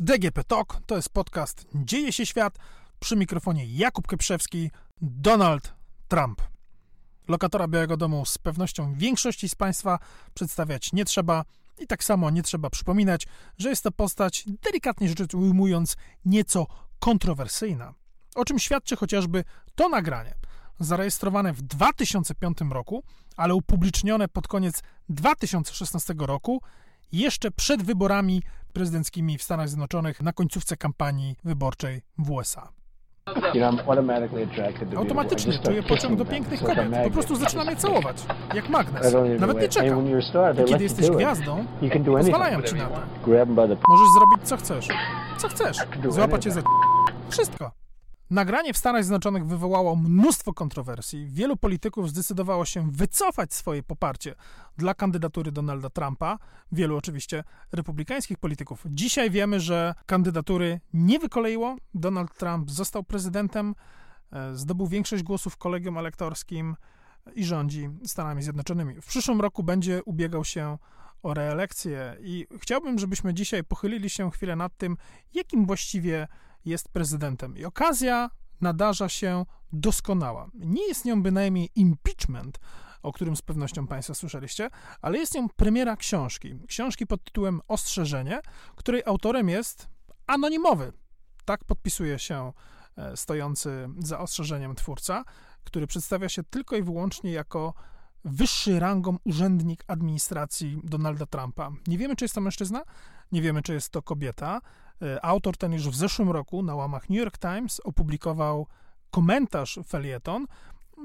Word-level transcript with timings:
DGP 0.00 0.44
Talk 0.44 0.80
to 0.86 0.96
jest 0.96 1.08
podcast 1.08 1.66
Dzieje 1.74 2.12
się 2.12 2.26
świat. 2.26 2.58
Przy 3.00 3.16
mikrofonie 3.16 3.66
Jakub 3.66 4.06
Keprzewski, 4.06 4.70
Donald 5.00 5.74
Trump. 6.08 6.42
Lokatora 7.28 7.68
Białego 7.68 7.96
Domu 7.96 8.26
z 8.26 8.38
pewnością 8.38 8.94
większości 8.94 9.48
z 9.48 9.54
Państwa 9.54 9.98
przedstawiać 10.34 10.92
nie 10.92 11.04
trzeba 11.04 11.44
i 11.78 11.86
tak 11.86 12.04
samo 12.04 12.30
nie 12.30 12.42
trzeba 12.42 12.70
przypominać, 12.70 13.26
że 13.58 13.68
jest 13.68 13.84
to 13.84 13.92
postać, 13.92 14.44
delikatnie 14.62 15.08
rzecz 15.08 15.34
ujmując, 15.34 15.96
nieco 16.24 16.66
kontrowersyjna. 16.98 17.94
O 18.34 18.44
czym 18.44 18.58
świadczy 18.58 18.96
chociażby 18.96 19.44
to 19.78 19.88
nagranie, 19.88 20.34
zarejestrowane 20.80 21.52
w 21.52 21.62
2005 21.62 22.58
roku, 22.70 23.02
ale 23.36 23.54
upublicznione 23.54 24.28
pod 24.28 24.48
koniec 24.48 24.82
2016 25.08 26.14
roku, 26.18 26.62
jeszcze 27.12 27.50
przed 27.50 27.82
wyborami 27.82 28.42
prezydenckimi 28.72 29.38
w 29.38 29.42
Stanach 29.42 29.68
Zjednoczonych 29.68 30.22
na 30.22 30.32
końcówce 30.32 30.76
kampanii 30.76 31.36
wyborczej 31.44 32.02
w 32.18 32.30
USA. 32.30 32.68
Automatycznie 34.96 35.58
czuję 35.58 35.82
pociąg 35.82 36.18
do 36.18 36.24
pięknych 36.24 36.60
kobiet. 36.62 36.88
Po 37.04 37.10
prostu 37.10 37.36
zaczynam 37.36 37.66
je 37.68 37.76
całować. 37.76 38.26
Jak 38.54 38.68
magnes. 38.68 39.14
Nawet 39.40 39.60
nie 39.60 39.68
czekam. 39.68 40.08
I 40.08 40.64
kiedy 40.64 40.84
jesteś 40.84 41.10
gwiazdą, 41.10 41.66
pozwalają 42.18 42.62
ci 42.62 42.74
na 42.74 42.86
to. 42.86 43.00
Możesz 43.88 44.08
zrobić 44.14 44.48
co 44.48 44.56
chcesz. 44.56 44.88
Co 45.38 45.48
chcesz. 45.48 45.76
Złapać 46.08 46.46
je 46.46 46.52
za 46.52 46.62
wszystko. 47.30 47.77
Nagranie 48.30 48.72
w 48.72 48.78
Stanach 48.78 49.04
Zjednoczonych 49.04 49.46
wywołało 49.46 49.96
mnóstwo 49.96 50.54
kontrowersji. 50.54 51.26
Wielu 51.30 51.56
polityków 51.56 52.10
zdecydowało 52.10 52.64
się 52.64 52.90
wycofać 52.90 53.54
swoje 53.54 53.82
poparcie 53.82 54.34
dla 54.76 54.94
kandydatury 54.94 55.52
Donalda 55.52 55.90
Trumpa. 55.90 56.38
Wielu 56.72 56.96
oczywiście 56.96 57.44
republikańskich 57.72 58.38
polityków. 58.38 58.84
Dzisiaj 58.86 59.30
wiemy, 59.30 59.60
że 59.60 59.94
kandydatury 60.06 60.80
nie 60.92 61.18
wykoleiło. 61.18 61.76
Donald 61.94 62.34
Trump 62.34 62.70
został 62.70 63.04
prezydentem, 63.04 63.74
e, 64.32 64.54
zdobył 64.54 64.86
większość 64.86 65.22
głosów 65.22 65.54
w 65.54 65.56
kolegium 65.56 65.98
elektorskim 65.98 66.76
i 67.34 67.44
rządzi 67.44 67.88
Stanami 68.06 68.42
Zjednoczonymi. 68.42 68.94
W 69.00 69.06
przyszłym 69.06 69.40
roku 69.40 69.62
będzie 69.62 70.04
ubiegał 70.04 70.44
się 70.44 70.78
o 71.22 71.34
reelekcję 71.34 72.16
i 72.20 72.46
chciałbym, 72.60 72.98
żebyśmy 72.98 73.34
dzisiaj 73.34 73.64
pochylili 73.64 74.10
się 74.10 74.30
chwilę 74.30 74.56
nad 74.56 74.76
tym, 74.76 74.96
jakim 75.34 75.66
właściwie 75.66 76.28
jest 76.64 76.88
prezydentem. 76.88 77.56
I 77.56 77.64
okazja 77.64 78.30
nadarza 78.60 79.08
się 79.08 79.44
doskonała. 79.72 80.50
Nie 80.54 80.88
jest 80.88 81.04
nią 81.04 81.22
bynajmniej 81.22 81.70
impeachment, 81.74 82.58
o 83.02 83.12
którym 83.12 83.36
z 83.36 83.42
pewnością 83.42 83.86
Państwo 83.86 84.14
słyszeliście, 84.14 84.70
ale 85.02 85.18
jest 85.18 85.34
nią 85.34 85.48
premiera 85.48 85.96
książki. 85.96 86.58
Książki 86.66 87.06
pod 87.06 87.24
tytułem 87.24 87.60
Ostrzeżenie, 87.68 88.40
której 88.76 89.02
autorem 89.06 89.48
jest 89.48 89.88
anonimowy. 90.26 90.92
Tak 91.44 91.64
podpisuje 91.64 92.18
się 92.18 92.52
e, 92.96 93.16
stojący 93.16 93.88
za 93.98 94.18
ostrzeżeniem 94.18 94.74
twórca, 94.74 95.24
który 95.64 95.86
przedstawia 95.86 96.28
się 96.28 96.42
tylko 96.42 96.76
i 96.76 96.82
wyłącznie 96.82 97.32
jako 97.32 97.74
wyższy 98.24 98.80
rangą 98.80 99.16
urzędnik 99.24 99.84
administracji 99.86 100.80
Donalda 100.84 101.26
Trumpa. 101.26 101.70
Nie 101.86 101.98
wiemy, 101.98 102.16
czy 102.16 102.24
jest 102.24 102.34
to 102.34 102.40
mężczyzna, 102.40 102.82
nie 103.32 103.42
wiemy, 103.42 103.62
czy 103.62 103.72
jest 103.72 103.90
to 103.90 104.02
kobieta. 104.02 104.60
E, 105.02 105.24
autor 105.24 105.56
ten 105.56 105.72
już 105.72 105.88
w 105.88 105.94
zeszłym 105.94 106.30
roku 106.30 106.62
na 106.62 106.74
łamach 106.74 107.10
New 107.10 107.18
York 107.18 107.38
Times 107.38 107.80
opublikował 107.84 108.66
komentarz 109.10 109.78
felieton, 109.86 110.46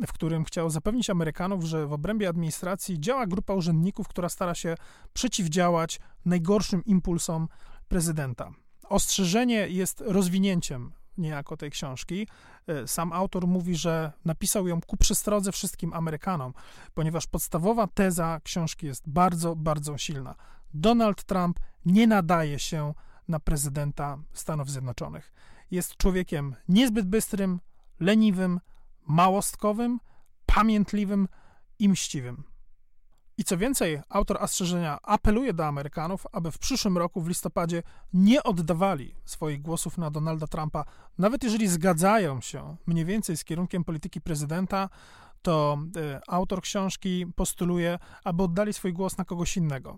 w 0.07 0.13
którym 0.13 0.43
chciał 0.43 0.69
zapewnić 0.69 1.09
Amerykanów, 1.09 1.63
że 1.63 1.87
w 1.87 1.93
obrębie 1.93 2.29
administracji 2.29 2.99
działa 2.99 3.27
grupa 3.27 3.53
urzędników, 3.53 4.07
która 4.07 4.29
stara 4.29 4.55
się 4.55 4.75
przeciwdziałać 5.13 5.99
najgorszym 6.25 6.85
impulsom 6.85 7.47
prezydenta. 7.87 8.51
Ostrzeżenie 8.89 9.67
jest 9.69 10.03
rozwinięciem 10.05 10.91
niejako 11.17 11.57
tej 11.57 11.71
książki. 11.71 12.27
E, 12.67 12.87
sam 12.87 13.13
autor 13.13 13.47
mówi, 13.47 13.75
że 13.75 14.11
napisał 14.25 14.67
ją 14.67 14.81
ku 14.81 14.97
przestrodze 14.97 15.51
wszystkim 15.51 15.93
Amerykanom, 15.93 16.53
ponieważ 16.93 17.27
podstawowa 17.27 17.87
teza 17.87 18.39
książki 18.43 18.85
jest 18.85 19.09
bardzo, 19.09 19.55
bardzo 19.55 19.97
silna. 19.97 20.35
Donald 20.73 21.23
Trump 21.23 21.59
nie 21.85 22.07
nadaje 22.07 22.59
się 22.59 22.93
na 23.27 23.39
prezydenta 23.39 24.17
Stanów 24.33 24.69
Zjednoczonych. 24.69 25.33
Jest 25.71 25.97
człowiekiem 25.97 26.55
niezbyt 26.69 27.07
bystrym, 27.07 27.59
leniwym, 27.99 28.59
małostkowym, 29.07 29.99
pamiętliwym 30.45 31.27
i 31.79 31.89
mściwym. 31.89 32.43
I 33.37 33.43
co 33.43 33.57
więcej, 33.57 34.01
autor 34.09 34.37
ostrzeżenia 34.41 34.97
apeluje 35.03 35.53
do 35.53 35.65
Amerykanów, 35.65 36.27
aby 36.31 36.51
w 36.51 36.57
przyszłym 36.57 36.97
roku, 36.97 37.21
w 37.21 37.27
listopadzie, 37.27 37.83
nie 38.13 38.43
oddawali 38.43 39.15
swoich 39.25 39.61
głosów 39.61 39.97
na 39.97 40.11
Donalda 40.11 40.47
Trumpa, 40.47 40.85
nawet 41.17 41.43
jeżeli 41.43 41.67
zgadzają 41.67 42.41
się 42.41 42.75
mniej 42.85 43.05
więcej 43.05 43.37
z 43.37 43.43
kierunkiem 43.43 43.83
polityki 43.83 44.21
prezydenta, 44.21 44.89
to 45.41 45.77
y, 45.97 46.19
autor 46.27 46.61
książki 46.61 47.25
postuluje, 47.35 47.99
aby 48.23 48.43
oddali 48.43 48.73
swój 48.73 48.93
głos 48.93 49.17
na 49.17 49.25
kogoś 49.25 49.57
innego. 49.57 49.97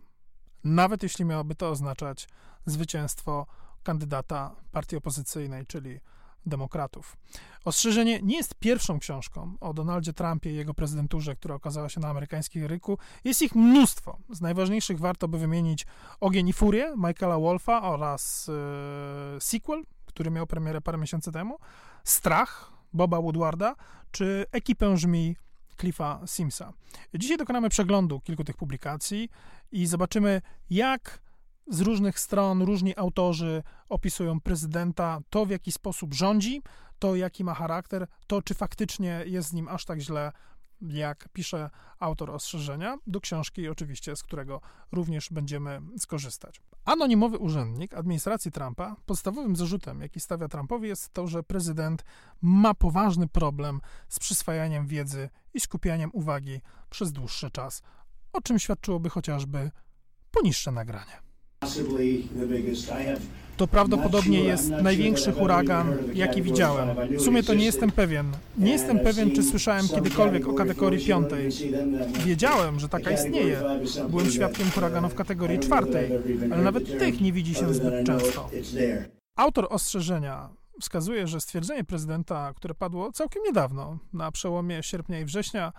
Nawet 0.65 1.03
jeśli 1.03 1.25
miałoby 1.25 1.55
to 1.55 1.69
oznaczać 1.69 2.27
zwycięstwo 2.65 3.45
kandydata 3.83 4.55
partii 4.71 4.97
opozycyjnej, 4.97 5.65
czyli 5.65 5.99
demokratów. 6.45 7.17
Ostrzeżenie 7.65 8.19
nie 8.21 8.37
jest 8.37 8.55
pierwszą 8.55 8.99
książką 8.99 9.57
o 9.61 9.73
Donaldzie 9.73 10.13
Trumpie 10.13 10.51
i 10.51 10.55
jego 10.55 10.73
prezydenturze, 10.73 11.35
która 11.35 11.55
okazała 11.55 11.89
się 11.89 11.99
na 11.99 12.07
amerykańskim 12.07 12.65
rynku. 12.65 12.97
Jest 13.23 13.41
ich 13.41 13.55
mnóstwo. 13.55 14.17
Z 14.29 14.41
najważniejszych 14.41 14.99
warto 14.99 15.27
by 15.27 15.37
wymienić 15.37 15.85
Ogień 16.19 16.47
i 16.47 16.53
Furię 16.53 16.93
Michaela 16.97 17.39
Wolfa 17.39 17.81
oraz 17.81 18.49
e, 19.37 19.41
sequel, 19.41 19.83
który 20.05 20.31
miał 20.31 20.47
premierę 20.47 20.81
parę 20.81 20.97
miesięcy 20.97 21.31
temu, 21.31 21.57
Strach 22.03 22.71
Boba 22.93 23.21
Woodwarda, 23.21 23.75
czy 24.11 24.45
Ekipę 24.51 24.97
Żmi 24.97 25.35
Cliffa 25.75 26.21
Simsa. 26.25 26.73
Dzisiaj 27.13 27.37
dokonamy 27.37 27.69
przeglądu 27.69 28.19
kilku 28.19 28.43
tych 28.43 28.57
publikacji 28.57 29.29
i 29.71 29.85
zobaczymy, 29.85 30.41
jak 30.69 31.21
z 31.67 31.81
różnych 31.81 32.19
stron 32.19 32.61
różni 32.61 32.97
autorzy 32.97 33.63
opisują 33.89 34.39
prezydenta, 34.41 35.19
to 35.29 35.45
w 35.45 35.49
jaki 35.49 35.71
sposób 35.71 36.13
rządzi, 36.13 36.61
to 36.99 37.15
jaki 37.15 37.43
ma 37.43 37.53
charakter, 37.53 38.07
to 38.27 38.41
czy 38.41 38.53
faktycznie 38.53 39.23
jest 39.25 39.49
z 39.49 39.53
nim 39.53 39.67
aż 39.67 39.85
tak 39.85 39.99
źle, 39.99 40.31
jak 40.81 41.29
pisze 41.33 41.69
autor 41.99 42.31
ostrzeżenia, 42.31 42.97
do 43.07 43.19
książki 43.19 43.69
oczywiście, 43.69 44.15
z 44.15 44.23
którego 44.23 44.61
również 44.91 45.29
będziemy 45.31 45.81
skorzystać. 45.97 46.61
Anonimowy 46.85 47.37
urzędnik 47.37 47.93
administracji 47.93 48.51
Trumpa, 48.51 48.95
podstawowym 49.05 49.55
zarzutem, 49.55 50.01
jaki 50.01 50.19
stawia 50.19 50.47
Trumpowi, 50.47 50.87
jest 50.87 51.13
to, 51.13 51.27
że 51.27 51.43
prezydent 51.43 52.03
ma 52.41 52.73
poważny 52.73 53.27
problem 53.27 53.81
z 54.09 54.19
przyswajaniem 54.19 54.87
wiedzy 54.87 55.29
i 55.53 55.59
skupianiem 55.59 56.09
uwagi 56.13 56.61
przez 56.89 57.11
dłuższy 57.11 57.51
czas, 57.51 57.81
o 58.33 58.41
czym 58.41 58.59
świadczyłoby 58.59 59.09
chociażby 59.09 59.71
poniższe 60.31 60.71
nagranie. 60.71 61.19
To 63.57 63.67
prawdopodobnie 63.67 64.39
jest 64.39 64.69
największy 64.69 65.31
huragan, 65.31 65.97
jaki 66.13 66.41
widziałem. 66.41 66.89
W 67.17 67.21
sumie 67.21 67.43
to 67.43 67.53
nie 67.53 67.65
jestem 67.65 67.91
pewien. 67.91 68.31
Nie 68.57 68.71
jestem 68.71 68.99
pewien, 68.99 69.31
czy 69.31 69.43
słyszałem 69.43 69.87
kiedykolwiek 69.87 70.47
o 70.47 70.53
kategorii 70.53 71.05
piątej. 71.05 71.49
Wiedziałem, 72.25 72.79
że 72.79 72.89
taka 72.89 73.11
istnieje. 73.11 73.61
Byłem 74.09 74.31
świadkiem 74.31 74.71
huraganów 74.71 75.15
kategorii 75.15 75.59
czwartej, 75.59 76.11
ale 76.53 76.63
nawet 76.63 76.99
tych 76.99 77.21
nie 77.21 77.31
widzi 77.31 77.55
się 77.55 77.73
zbyt 77.73 78.05
często. 78.05 78.49
Autor 79.35 79.67
ostrzeżenia 79.69 80.49
wskazuje, 80.81 81.27
że 81.27 81.41
stwierdzenie 81.41 81.83
prezydenta, 81.83 82.53
które 82.55 82.73
padło 82.73 83.11
całkiem 83.11 83.43
niedawno, 83.43 83.97
na 84.13 84.31
przełomie 84.31 84.83
sierpnia 84.83 85.19
i 85.19 85.25
września, 85.25 85.73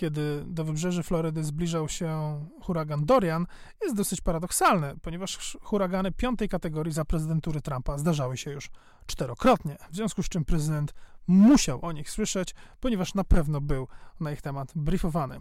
kiedy 0.00 0.44
do 0.46 0.64
wybrzeży 0.64 1.02
Florydy 1.02 1.44
zbliżał 1.44 1.88
się 1.88 2.40
huragan 2.62 3.04
Dorian, 3.04 3.46
jest 3.82 3.96
dosyć 3.96 4.20
paradoksalny, 4.20 4.94
ponieważ 5.02 5.58
huragany 5.62 6.12
piątej 6.12 6.48
kategorii 6.48 6.92
za 6.92 7.04
prezydentury 7.04 7.60
Trumpa 7.60 7.98
zdarzały 7.98 8.36
się 8.36 8.50
już 8.50 8.70
czterokrotnie, 9.06 9.76
w 9.90 9.96
związku 9.96 10.22
z 10.22 10.28
czym 10.28 10.44
prezydent 10.44 10.94
musiał 11.26 11.84
o 11.84 11.92
nich 11.92 12.10
słyszeć, 12.10 12.54
ponieważ 12.80 13.14
na 13.14 13.24
pewno 13.24 13.60
był 13.60 13.88
na 14.20 14.32
ich 14.32 14.42
temat 14.42 14.72
briefowany. 14.74 15.40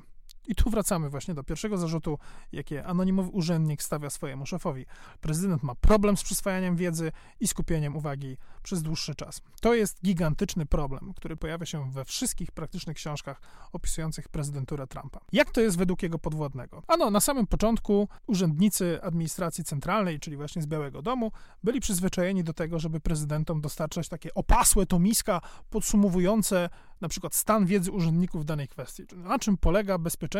I 0.49 0.55
tu 0.55 0.69
wracamy 0.69 1.09
właśnie 1.09 1.33
do 1.33 1.43
pierwszego 1.43 1.77
zarzutu, 1.77 2.17
jakie 2.51 2.85
anonimowy 2.85 3.29
urzędnik 3.29 3.83
stawia 3.83 4.09
swojemu 4.09 4.45
szefowi. 4.45 4.85
Prezydent 5.21 5.63
ma 5.63 5.75
problem 5.75 6.17
z 6.17 6.23
przyswajaniem 6.23 6.75
wiedzy 6.75 7.11
i 7.39 7.47
skupieniem 7.47 7.95
uwagi 7.95 8.37
przez 8.63 8.81
dłuższy 8.81 9.15
czas. 9.15 9.41
To 9.61 9.73
jest 9.73 10.03
gigantyczny 10.03 10.65
problem, 10.65 11.13
który 11.15 11.37
pojawia 11.37 11.65
się 11.65 11.91
we 11.91 12.05
wszystkich 12.05 12.51
praktycznych 12.51 12.95
książkach 12.95 13.41
opisujących 13.71 14.29
prezydenturę 14.29 14.87
Trumpa. 14.87 15.19
Jak 15.31 15.51
to 15.51 15.61
jest 15.61 15.77
według 15.77 16.03
jego 16.03 16.19
podwładnego? 16.19 16.83
Ano, 16.87 17.11
na 17.11 17.19
samym 17.19 17.47
początku 17.47 18.07
urzędnicy 18.27 18.99
administracji 19.03 19.63
centralnej, 19.63 20.19
czyli 20.19 20.37
właśnie 20.37 20.61
z 20.61 20.65
Białego 20.65 21.01
Domu, 21.01 21.31
byli 21.63 21.79
przyzwyczajeni 21.79 22.43
do 22.43 22.53
tego, 22.53 22.79
żeby 22.79 22.99
prezydentom 22.99 23.61
dostarczać 23.61 24.09
takie 24.09 24.33
opasłe 24.33 24.85
tomiska 24.85 25.41
podsumowujące 25.69 26.69
na 27.01 27.09
przykład 27.09 27.35
stan 27.35 27.65
wiedzy 27.65 27.91
urzędników 27.91 28.41
w 28.41 28.45
danej 28.45 28.67
kwestii. 28.67 29.03
Na 29.15 29.39
czym 29.39 29.57
polega 29.57 29.97
bezpieczeństwo, 29.97 30.38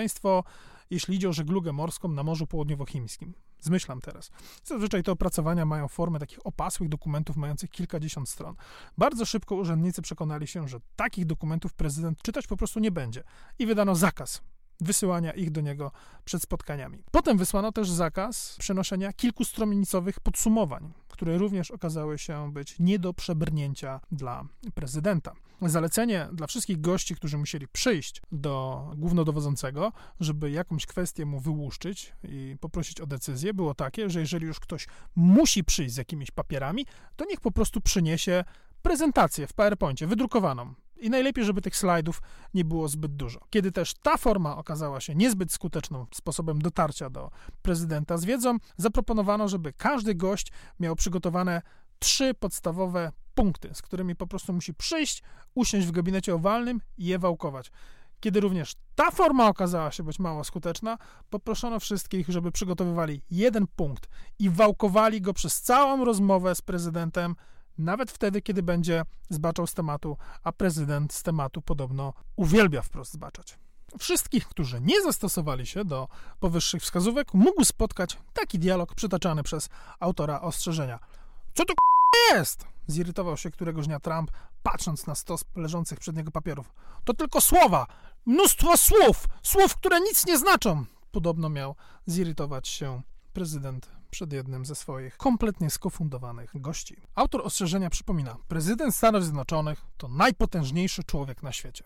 jeśli 0.90 1.16
idzie 1.16 1.30
o 1.30 1.34
żeglugę 1.34 1.74
morską 1.74 2.08
na 2.08 2.24
Morzu 2.24 2.48
Południowochińskim? 2.48 3.34
Zmyślam 3.62 4.02
teraz. 4.02 4.32
Zazwyczaj 4.64 5.04
te 5.04 5.12
opracowania 5.12 5.66
mają 5.66 5.88
formę 5.88 6.20
takich 6.20 6.46
opasłych 6.46 6.90
dokumentów 6.90 7.38
mających 7.38 7.70
kilkadziesiąt 7.70 8.30
stron. 8.30 8.56
Bardzo 8.98 9.26
szybko 9.26 9.56
urzędnicy 9.56 10.02
przekonali 10.02 10.48
się, 10.48 10.68
że 10.68 10.80
takich 10.96 11.26
dokumentów 11.26 11.74
prezydent 11.74 12.22
czytać 12.22 12.48
po 12.48 12.58
prostu 12.58 12.80
nie 12.80 12.92
będzie 12.92 13.24
i 13.60 13.66
wydano 13.66 13.96
zakaz 13.96 14.42
wysyłania 14.82 15.32
ich 15.32 15.52
do 15.52 15.62
niego 15.62 15.92
przed 16.26 16.42
spotkaniami. 16.42 17.04
Potem 17.12 17.38
wysłano 17.38 17.72
też 17.72 17.92
zakaz 17.92 18.56
przenoszenia 18.60 19.14
kilkustronicowych 19.14 20.20
podsumowań, 20.20 20.94
które 21.08 21.38
również 21.38 21.72
okazały 21.72 22.18
się 22.18 22.54
być 22.54 22.76
nie 22.80 23.00
do 23.00 23.14
przebrnięcia 23.14 24.00
dla 24.12 24.46
prezydenta. 24.74 25.34
Zalecenie 25.62 26.28
dla 26.34 26.48
wszystkich 26.48 26.82
gości, 26.82 27.16
którzy 27.16 27.38
musieli 27.38 27.68
przyjść 27.68 28.22
do 28.32 28.84
głównodowodzącego, 28.98 29.92
żeby 30.20 30.52
jakąś 30.52 30.86
kwestię 30.86 31.26
mu 31.26 31.40
wyłuszczyć 31.40 32.14
i 32.24 32.56
poprosić 32.60 33.02
o 33.02 33.06
decyzję, 33.06 33.54
było 33.54 33.76
takie, 33.76 34.10
że 34.10 34.20
jeżeli 34.20 34.46
już 34.46 34.60
ktoś 34.60 34.88
musi 35.16 35.64
przyjść 35.64 35.94
z 35.94 35.98
jakimiś 35.98 36.32
papierami, 36.32 36.86
to 37.16 37.26
niech 37.26 37.42
po 37.42 37.52
prostu 37.52 37.82
przyniesie 37.82 38.44
prezentację 38.82 39.48
w 39.48 39.54
PowerPoincie, 39.54 40.08
wydrukowaną, 40.08 40.74
i 41.00 41.10
najlepiej, 41.10 41.46
żeby 41.46 41.62
tych 41.62 41.78
slajdów 41.78 42.22
nie 42.54 42.66
było 42.66 42.88
zbyt 42.88 43.16
dużo. 43.16 43.40
Kiedy 43.50 43.72
też 43.72 43.94
ta 43.94 44.18
forma 44.18 44.58
okazała 44.58 45.00
się 45.00 45.16
niezbyt 45.16 45.52
skuteczną 45.52 46.06
sposobem 46.14 46.62
dotarcia 46.62 47.10
do 47.10 47.32
prezydenta 47.62 48.18
z 48.18 48.26
wiedzą, 48.26 48.58
zaproponowano, 48.78 49.48
żeby 49.48 49.74
każdy 49.74 50.16
gość 50.16 50.52
miał 50.80 50.96
przygotowane 50.96 51.62
trzy 52.00 52.34
podstawowe 52.34 53.12
punkty, 53.36 53.70
z 53.74 53.82
którymi 53.82 54.16
po 54.16 54.28
prostu 54.28 54.54
musi 54.54 54.74
przyjść, 54.74 55.24
usiąść 55.56 55.88
w 55.88 55.92
gabinecie 55.92 56.36
owalnym 56.36 56.82
i 56.98 57.06
je 57.06 57.20
wałkować. 57.20 57.72
Kiedy 58.20 58.40
również 58.40 58.74
ta 58.96 59.12
forma 59.12 59.48
okazała 59.48 59.92
się 59.92 60.04
być 60.04 60.20
mało 60.20 60.44
skuteczna, 60.44 60.98
poproszono 61.30 61.80
wszystkich, 61.80 62.30
żeby 62.30 62.52
przygotowywali 62.52 63.22
jeden 63.32 63.68
punkt 63.76 64.10
i 64.40 64.50
wałkowali 64.50 65.22
go 65.22 65.34
przez 65.34 65.62
całą 65.62 66.06
rozmowę 66.06 66.56
z 66.56 66.62
prezydentem 66.62 67.36
nawet 67.80 68.12
wtedy, 68.12 68.42
kiedy 68.42 68.64
będzie 68.64 69.04
zbaczał 69.30 69.68
z 69.68 69.74
tematu, 69.74 70.18
a 70.44 70.52
prezydent 70.52 71.14
z 71.14 71.24
tematu 71.24 71.62
podobno 71.62 72.14
uwielbia 72.36 72.82
wprost 72.82 73.14
zbaczać. 73.14 73.60
Wszystkich, 74.00 74.48
którzy 74.48 74.82
nie 74.82 75.02
zastosowali 75.02 75.66
się 75.66 75.86
do 75.86 76.08
powyższych 76.40 76.82
wskazówek, 76.82 77.34
mógł 77.34 77.66
spotkać 77.66 78.18
taki 78.34 78.60
dialog 78.60 78.96
przytaczany 78.96 79.44
przez 79.44 79.70
autora 80.00 80.42
ostrzeżenia. 80.42 81.00
Co 81.54 81.66
to 81.66 81.74
jest? 82.34 82.66
Zirytował 82.88 83.38
się 83.38 83.52
któregoś 83.52 83.88
dnia 83.88 84.00
Trump, 84.00 84.32
patrząc 84.64 85.08
na 85.08 85.16
stos 85.16 85.46
leżących 85.56 86.00
przed 86.00 86.16
niego 86.16 86.32
papierów. 86.32 86.74
To 87.06 87.14
tylko 87.14 87.42
słowa! 87.42 87.88
Mnóstwo 88.26 88.78
słów! 88.78 89.28
Słów, 89.44 89.76
które 89.76 90.00
nic 90.00 90.26
nie 90.26 90.38
znaczą! 90.38 90.86
Podobno 91.12 91.50
miał 91.50 91.76
zirytować 92.08 92.68
się 92.68 93.02
prezydent 93.34 93.99
przed 94.10 94.34
jednym 94.34 94.66
ze 94.66 94.76
swoich 94.76 95.18
kompletnie 95.18 95.70
skofundowanych 95.70 96.52
gości. 96.56 97.02
Autor 97.16 97.42
ostrzeżenia 97.42 97.90
przypomina: 97.90 98.38
prezydent 98.48 98.96
Stanów 98.96 99.24
Zjednoczonych 99.24 99.82
to 99.98 100.08
najpotężniejszy 100.08 101.04
człowiek 101.04 101.44
na 101.44 101.52
świecie. 101.52 101.84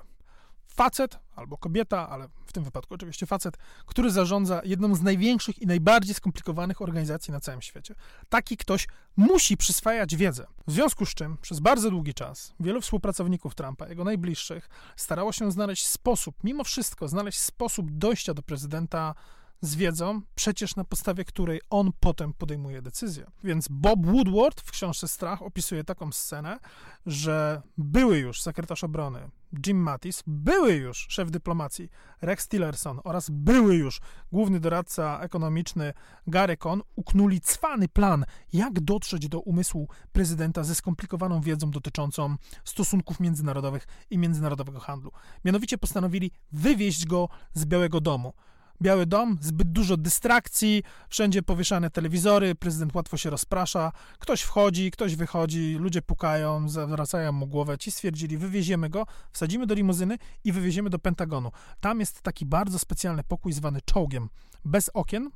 Facet 0.68 1.20
albo 1.36 1.58
kobieta, 1.58 2.10
ale 2.10 2.28
w 2.46 2.54
tym 2.54 2.64
wypadku 2.64 2.94
oczywiście 2.94 3.26
facet, 3.26 3.58
który 3.86 4.12
zarządza 4.12 4.62
jedną 4.66 4.96
z 4.96 5.02
największych 5.02 5.60
i 5.62 5.68
najbardziej 5.68 6.16
skomplikowanych 6.16 6.82
organizacji 6.82 7.32
na 7.32 7.40
całym 7.40 7.62
świecie. 7.62 7.96
Taki 8.30 8.58
ktoś 8.58 8.88
musi 9.18 9.58
przyswajać 9.58 10.16
wiedzę. 10.16 10.46
W 10.68 10.72
związku 10.72 11.06
z 11.06 11.14
czym 11.14 11.38
przez 11.38 11.60
bardzo 11.60 11.90
długi 11.92 12.14
czas 12.14 12.54
wielu 12.60 12.82
współpracowników 12.82 13.56
Trumpa, 13.56 13.88
jego 13.88 14.04
najbliższych, 14.04 14.70
starało 14.96 15.32
się 15.32 15.52
znaleźć 15.52 15.88
sposób, 15.88 16.36
mimo 16.44 16.64
wszystko, 16.64 17.08
znaleźć 17.08 17.40
sposób 17.40 17.92
dojścia 17.92 18.34
do 18.34 18.42
prezydenta 18.42 19.16
z 19.64 19.76
wiedzą, 19.76 20.22
przecież 20.36 20.76
na 20.76 20.84
podstawie 20.84 21.26
której 21.26 21.62
on 21.70 21.92
potem 22.00 22.34
podejmuje 22.34 22.82
decyzję. 22.82 23.32
Więc 23.44 23.68
Bob 23.68 24.06
Woodward 24.06 24.62
w 24.62 24.72
książce 24.72 25.08
Strach 25.08 25.42
opisuje 25.42 25.84
taką 25.84 26.12
scenę, 26.12 26.60
że 27.06 27.62
były 27.78 28.18
już 28.18 28.42
sekretarz 28.42 28.84
obrony 28.84 29.30
Jim 29.68 29.78
Mattis, 29.78 30.24
były 30.28 30.74
już 30.74 31.06
szef 31.10 31.32
dyplomacji 31.32 31.90
Rex 32.22 32.48
Tillerson 32.48 33.00
oraz 33.04 33.30
były 33.30 33.76
już 33.76 34.02
główny 34.32 34.60
doradca 34.60 35.20
ekonomiczny 35.20 35.94
Gary 36.28 36.58
Cohn 36.58 36.82
uknuli 36.96 37.42
cwany 37.42 37.88
plan, 37.88 38.26
jak 38.54 38.80
dotrzeć 38.80 39.28
do 39.30 39.40
umysłu 39.40 39.88
prezydenta 40.12 40.64
ze 40.64 40.76
skomplikowaną 40.76 41.42
wiedzą 41.42 41.72
dotyczącą 41.72 42.36
stosunków 42.64 43.20
międzynarodowych 43.20 43.88
i 44.10 44.18
międzynarodowego 44.18 44.80
handlu. 44.80 45.12
Mianowicie 45.46 45.78
postanowili 45.78 46.32
wywieźć 46.52 47.06
go 47.06 47.30
z 47.54 47.66
Białego 47.66 48.02
Domu. 48.02 48.34
Biały 48.82 49.06
Dom, 49.06 49.38
zbyt 49.42 49.72
dużo 49.72 49.98
dystrakcji, 49.98 50.84
wszędzie 51.10 51.44
powieszane 51.44 51.90
telewizory, 51.90 52.56
prezydent 52.56 52.96
łatwo 52.96 53.18
się 53.18 53.30
rozprasza, 53.30 53.92
ktoś 54.20 54.42
wchodzi, 54.42 54.92
ktoś 54.92 55.16
wychodzi, 55.16 55.76
ludzie 55.80 56.02
pukają, 56.02 56.70
zawracają 56.70 57.32
mu 57.32 57.48
głowę. 57.48 57.78
Ci 57.78 57.92
stwierdzili, 57.92 58.38
wywieziemy 58.38 58.90
go, 58.90 59.06
wsadzimy 59.32 59.68
do 59.68 59.76
limuzyny 59.76 60.18
i 60.44 60.52
wywieziemy 60.52 60.90
do 60.90 61.00
Pentagonu. 61.00 61.52
Tam 61.80 62.00
jest 62.00 62.22
taki 62.22 62.46
bardzo 62.46 62.80
specjalny 62.80 63.24
pokój 63.24 63.54
zwany 63.54 63.80
czołgiem, 63.86 64.30
bez 64.66 64.90
okien, 64.94 65.30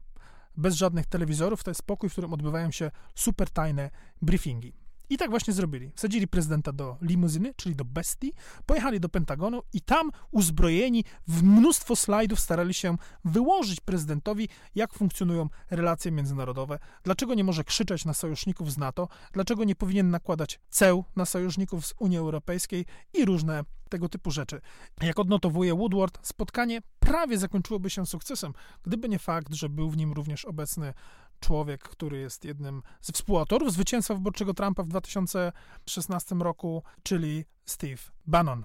bez 0.57 0.75
żadnych 0.75 1.05
telewizorów. 1.05 1.63
To 1.63 1.71
jest 1.71 1.83
pokój, 1.83 2.09
w 2.09 2.11
którym 2.11 2.33
odbywają 2.33 2.71
się 2.71 2.91
super 3.15 3.49
tajne 3.49 3.89
briefingi. 4.21 4.86
I 5.09 5.17
tak 5.17 5.29
właśnie 5.29 5.53
zrobili. 5.53 5.91
Wsadzili 5.95 6.27
prezydenta 6.27 6.71
do 6.71 6.97
limuzyny, 7.01 7.53
czyli 7.55 7.75
do 7.75 7.85
bestii, 7.85 8.33
pojechali 8.65 8.99
do 8.99 9.09
Pentagonu 9.09 9.61
i 9.73 9.81
tam 9.81 10.11
uzbrojeni 10.31 11.03
w 11.27 11.43
mnóstwo 11.43 11.95
slajdów 11.95 12.39
starali 12.39 12.73
się 12.73 12.97
wyłożyć 13.25 13.79
prezydentowi, 13.79 14.49
jak 14.75 14.93
funkcjonują 14.93 15.49
relacje 15.69 16.11
międzynarodowe, 16.11 16.79
dlaczego 17.03 17.33
nie 17.33 17.43
może 17.43 17.63
krzyczeć 17.63 18.05
na 18.05 18.13
sojuszników 18.13 18.71
z 18.71 18.77
NATO, 18.77 19.07
dlaczego 19.31 19.63
nie 19.63 19.75
powinien 19.75 20.09
nakładać 20.09 20.59
ceł 20.69 21.03
na 21.15 21.25
sojuszników 21.25 21.85
z 21.85 21.93
Unii 21.99 22.17
Europejskiej 22.17 22.85
i 23.13 23.25
różne 23.25 23.63
tego 23.89 24.09
typu 24.09 24.31
rzeczy. 24.31 24.61
Jak 25.01 25.19
odnotowuje 25.19 25.75
Woodward, 25.75 26.27
spotkanie 26.27 26.81
prawie 26.99 27.37
zakończyłoby 27.37 27.89
się 27.89 28.05
sukcesem, 28.05 28.53
gdyby 28.83 29.09
nie 29.09 29.19
fakt, 29.19 29.53
że 29.53 29.69
był 29.69 29.89
w 29.89 29.97
nim 29.97 30.13
również 30.13 30.45
obecny 30.45 30.93
człowiek, 31.39 31.83
który 31.83 32.17
jest 32.17 32.45
jednym 32.45 32.81
ze 33.01 33.13
współautorów 33.13 33.73
zwycięstwa 33.73 34.13
wyborczego 34.13 34.53
Trumpa 34.53 34.83
w 34.83 34.87
2016 34.87 36.35
roku, 36.35 36.83
czyli 37.03 37.45
Steve 37.65 38.01
Bannon. 38.25 38.63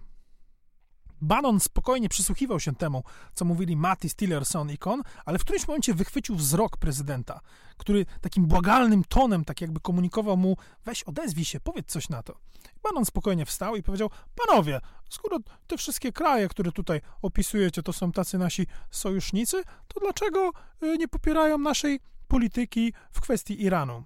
Bannon 1.23 1.61
spokojnie 1.61 2.09
przysłuchiwał 2.09 2.61
się 2.61 2.75
temu, 2.75 3.02
co 3.35 3.45
mówili 3.45 3.76
Mattis, 3.76 4.17
Tillerson 4.17 4.71
i 4.71 4.79
Con, 4.79 5.02
ale 5.25 5.38
w 5.38 5.45
którymś 5.45 5.69
momencie 5.69 5.95
wychwycił 5.95 6.37
wzrok 6.37 6.76
prezydenta, 6.76 7.41
który 7.76 8.07
takim 8.21 8.47
błagalnym 8.47 9.05
tonem, 9.05 9.45
tak 9.45 9.61
jakby 9.61 9.81
komunikował 9.81 10.37
mu, 10.37 10.57
weź 10.85 11.02
odezwij 11.02 11.45
się, 11.45 11.61
powiedz 11.61 11.87
coś 11.87 12.09
na 12.09 12.23
to. 12.23 12.38
Bannon 12.83 13.05
spokojnie 13.05 13.47
wstał 13.47 13.76
i 13.76 13.83
powiedział, 13.83 14.11
panowie, 14.47 14.81
skoro 15.11 15.38
te 15.67 15.76
wszystkie 15.76 16.12
kraje, 16.12 16.49
które 16.49 16.73
tutaj 16.73 17.00
opisujecie, 17.23 17.83
to 17.83 17.93
są 17.93 18.12
tacy 18.12 18.38
nasi 18.38 18.67
sojusznicy, 18.91 19.62
to 19.88 20.00
dlaczego 20.00 20.50
y, 20.83 20.99
nie 20.99 21.09
popierają 21.09 21.59
naszej 21.59 22.00
polityki 22.33 22.93
w 23.11 23.21
kwestii 23.21 23.62
Iranu. 23.62 24.05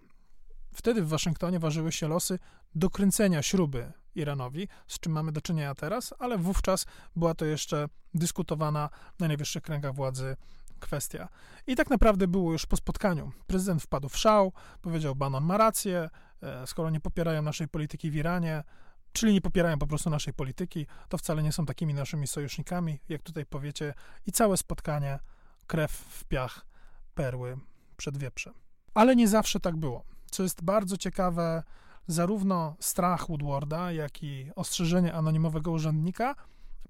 Wtedy 0.74 1.02
w 1.02 1.08
Waszyngtonie 1.08 1.58
ważyły 1.58 1.92
się 1.92 2.08
losy 2.08 2.38
dokręcenia 2.74 3.42
śruby 3.42 3.92
Iranowi, 4.14 4.68
z 4.86 5.00
czym 5.00 5.12
mamy 5.12 5.32
do 5.32 5.40
czynienia 5.40 5.74
teraz, 5.74 6.14
ale 6.18 6.38
wówczas 6.38 6.86
była 7.16 7.34
to 7.34 7.44
jeszcze 7.44 7.88
dyskutowana 8.14 8.90
na 9.18 9.28
najwyższych 9.28 9.62
kręgach 9.62 9.94
władzy 9.94 10.36
kwestia. 10.80 11.28
I 11.66 11.76
tak 11.76 11.90
naprawdę 11.90 12.28
było 12.28 12.52
już 12.52 12.66
po 12.66 12.76
spotkaniu. 12.76 13.32
Prezydent 13.46 13.82
wpadł 13.82 14.08
w 14.08 14.16
szał, 14.16 14.52
powiedział, 14.82 15.14
Bannon 15.14 15.44
ma 15.44 15.56
rację, 15.56 16.08
e, 16.42 16.66
skoro 16.66 16.90
nie 16.90 17.00
popierają 17.00 17.42
naszej 17.42 17.68
polityki 17.68 18.10
w 18.10 18.14
Iranie, 18.14 18.64
czyli 19.12 19.32
nie 19.32 19.40
popierają 19.40 19.78
po 19.78 19.86
prostu 19.86 20.10
naszej 20.10 20.34
polityki, 20.34 20.86
to 21.08 21.18
wcale 21.18 21.42
nie 21.42 21.52
są 21.52 21.66
takimi 21.66 21.94
naszymi 21.94 22.26
sojusznikami, 22.26 23.00
jak 23.08 23.22
tutaj 23.22 23.46
powiecie, 23.46 23.94
i 24.26 24.32
całe 24.32 24.56
spotkanie, 24.56 25.18
krew 25.66 25.92
w 25.92 26.24
piach, 26.24 26.66
perły 27.14 27.58
przed 27.96 28.18
wieprzem. 28.18 28.54
Ale 28.94 29.16
nie 29.16 29.28
zawsze 29.28 29.60
tak 29.60 29.76
było. 29.76 30.04
Co 30.30 30.42
jest 30.42 30.62
bardzo 30.62 30.96
ciekawe, 30.96 31.62
zarówno 32.06 32.76
strach 32.80 33.28
Woodwarda, 33.28 33.92
jak 33.92 34.22
i 34.22 34.50
ostrzeżenie 34.56 35.14
anonimowego 35.14 35.70
urzędnika 35.70 36.34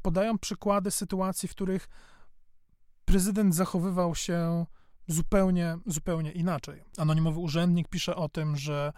podają 0.02 0.38
przykłady 0.38 0.90
sytuacji, 0.90 1.48
w 1.48 1.52
których 1.52 1.88
prezydent 3.04 3.54
zachowywał 3.54 4.14
się 4.14 4.66
zupełnie, 5.06 5.78
zupełnie 5.86 6.32
inaczej. 6.32 6.84
Anonimowy 6.98 7.40
urzędnik 7.40 7.88
pisze 7.88 8.16
o 8.16 8.28
tym, 8.28 8.56
że 8.56 8.92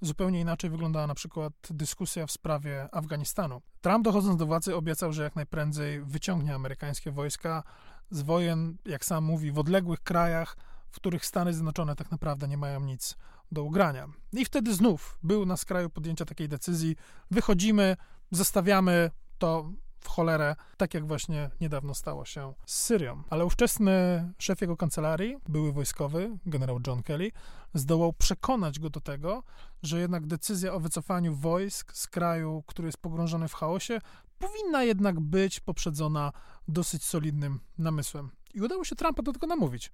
zupełnie 0.00 0.40
inaczej 0.40 0.70
wyglądała 0.70 1.06
na 1.06 1.14
przykład 1.14 1.52
dyskusja 1.70 2.26
w 2.26 2.32
sprawie 2.32 2.88
Afganistanu. 2.92 3.62
Trump 3.80 4.04
dochodząc 4.04 4.36
do 4.36 4.46
władzy 4.46 4.76
obiecał, 4.76 5.12
że 5.12 5.22
jak 5.22 5.36
najprędzej 5.36 6.02
wyciągnie 6.04 6.54
amerykańskie 6.54 7.10
wojska 7.10 7.62
z 8.10 8.22
wojen, 8.22 8.76
jak 8.84 9.04
sam 9.04 9.24
mówi, 9.24 9.52
w 9.52 9.58
odległych 9.58 10.00
krajach, 10.00 10.56
w 10.90 10.96
których 10.96 11.26
Stany 11.26 11.52
Zjednoczone 11.52 11.96
tak 11.96 12.10
naprawdę 12.10 12.48
nie 12.48 12.56
mają 12.56 12.80
nic 12.80 13.16
do 13.52 13.62
ugrania. 13.62 14.08
I 14.32 14.44
wtedy 14.44 14.74
znów 14.74 15.18
był 15.22 15.46
na 15.46 15.56
skraju 15.56 15.90
podjęcia 15.90 16.24
takiej 16.24 16.48
decyzji: 16.48 16.96
wychodzimy, 17.30 17.96
zostawiamy 18.30 19.10
to 19.38 19.70
w 20.00 20.08
cholerę, 20.08 20.56
tak 20.76 20.94
jak 20.94 21.06
właśnie 21.06 21.50
niedawno 21.60 21.94
stało 21.94 22.24
się 22.24 22.54
z 22.66 22.74
Syrią. 22.74 23.22
Ale 23.30 23.44
ówczesny 23.44 23.92
szef 24.38 24.60
jego 24.60 24.76
kancelarii, 24.76 25.36
były 25.48 25.72
wojskowy, 25.72 26.38
generał 26.46 26.80
John 26.86 27.02
Kelly, 27.02 27.30
zdołał 27.74 28.12
przekonać 28.12 28.78
go 28.78 28.90
do 28.90 29.00
tego, 29.00 29.42
że 29.82 30.00
jednak 30.00 30.26
decyzja 30.26 30.74
o 30.74 30.80
wycofaniu 30.80 31.34
wojsk 31.34 31.92
z 31.92 32.06
kraju, 32.06 32.64
który 32.66 32.88
jest 32.88 32.98
pogrążony 32.98 33.48
w 33.48 33.54
chaosie, 33.54 34.00
powinna 34.38 34.82
jednak 34.82 35.20
być 35.20 35.60
poprzedzona 35.60 36.32
dosyć 36.68 37.04
solidnym 37.04 37.60
namysłem. 37.78 38.30
I 38.54 38.60
udało 38.60 38.84
się 38.84 38.96
Trumpa 38.96 39.22
do 39.22 39.32
tego 39.32 39.46
namówić. 39.46 39.92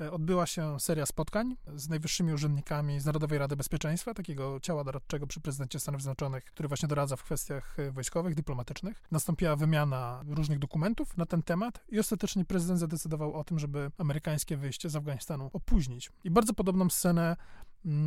E, 0.00 0.12
odbyła 0.12 0.46
się 0.46 0.80
seria 0.80 1.06
spotkań 1.06 1.56
z 1.74 1.88
najwyższymi 1.88 2.32
urzędnikami 2.32 3.00
z 3.00 3.04
Narodowej 3.04 3.38
Rady 3.38 3.56
Bezpieczeństwa, 3.56 4.14
takiego 4.14 4.60
ciała 4.60 4.84
doradczego 4.84 5.26
przy 5.26 5.40
prezydencie 5.40 5.80
Stanów 5.80 6.02
Zjednoczonych, 6.02 6.44
który 6.44 6.68
właśnie 6.68 6.88
doradza 6.88 7.16
w 7.16 7.22
kwestiach 7.22 7.78
e, 7.78 7.90
wojskowych, 7.90 8.34
dyplomatycznych. 8.34 9.02
Nastąpiła 9.10 9.56
wymiana 9.56 10.24
różnych 10.28 10.58
dokumentów 10.58 11.16
na 11.16 11.26
ten 11.26 11.42
temat 11.42 11.84
i 11.88 11.98
ostatecznie 11.98 12.44
prezydent 12.44 12.80
zadecydował 12.80 13.34
o 13.34 13.44
tym, 13.44 13.58
żeby 13.58 13.90
amerykańskie 13.98 14.56
wyjście 14.56 14.90
z 14.90 14.96
Afganistanu 14.96 15.50
opóźnić. 15.52 16.10
I 16.24 16.30
bardzo 16.30 16.54
podobną 16.54 16.90
scenę 16.90 17.36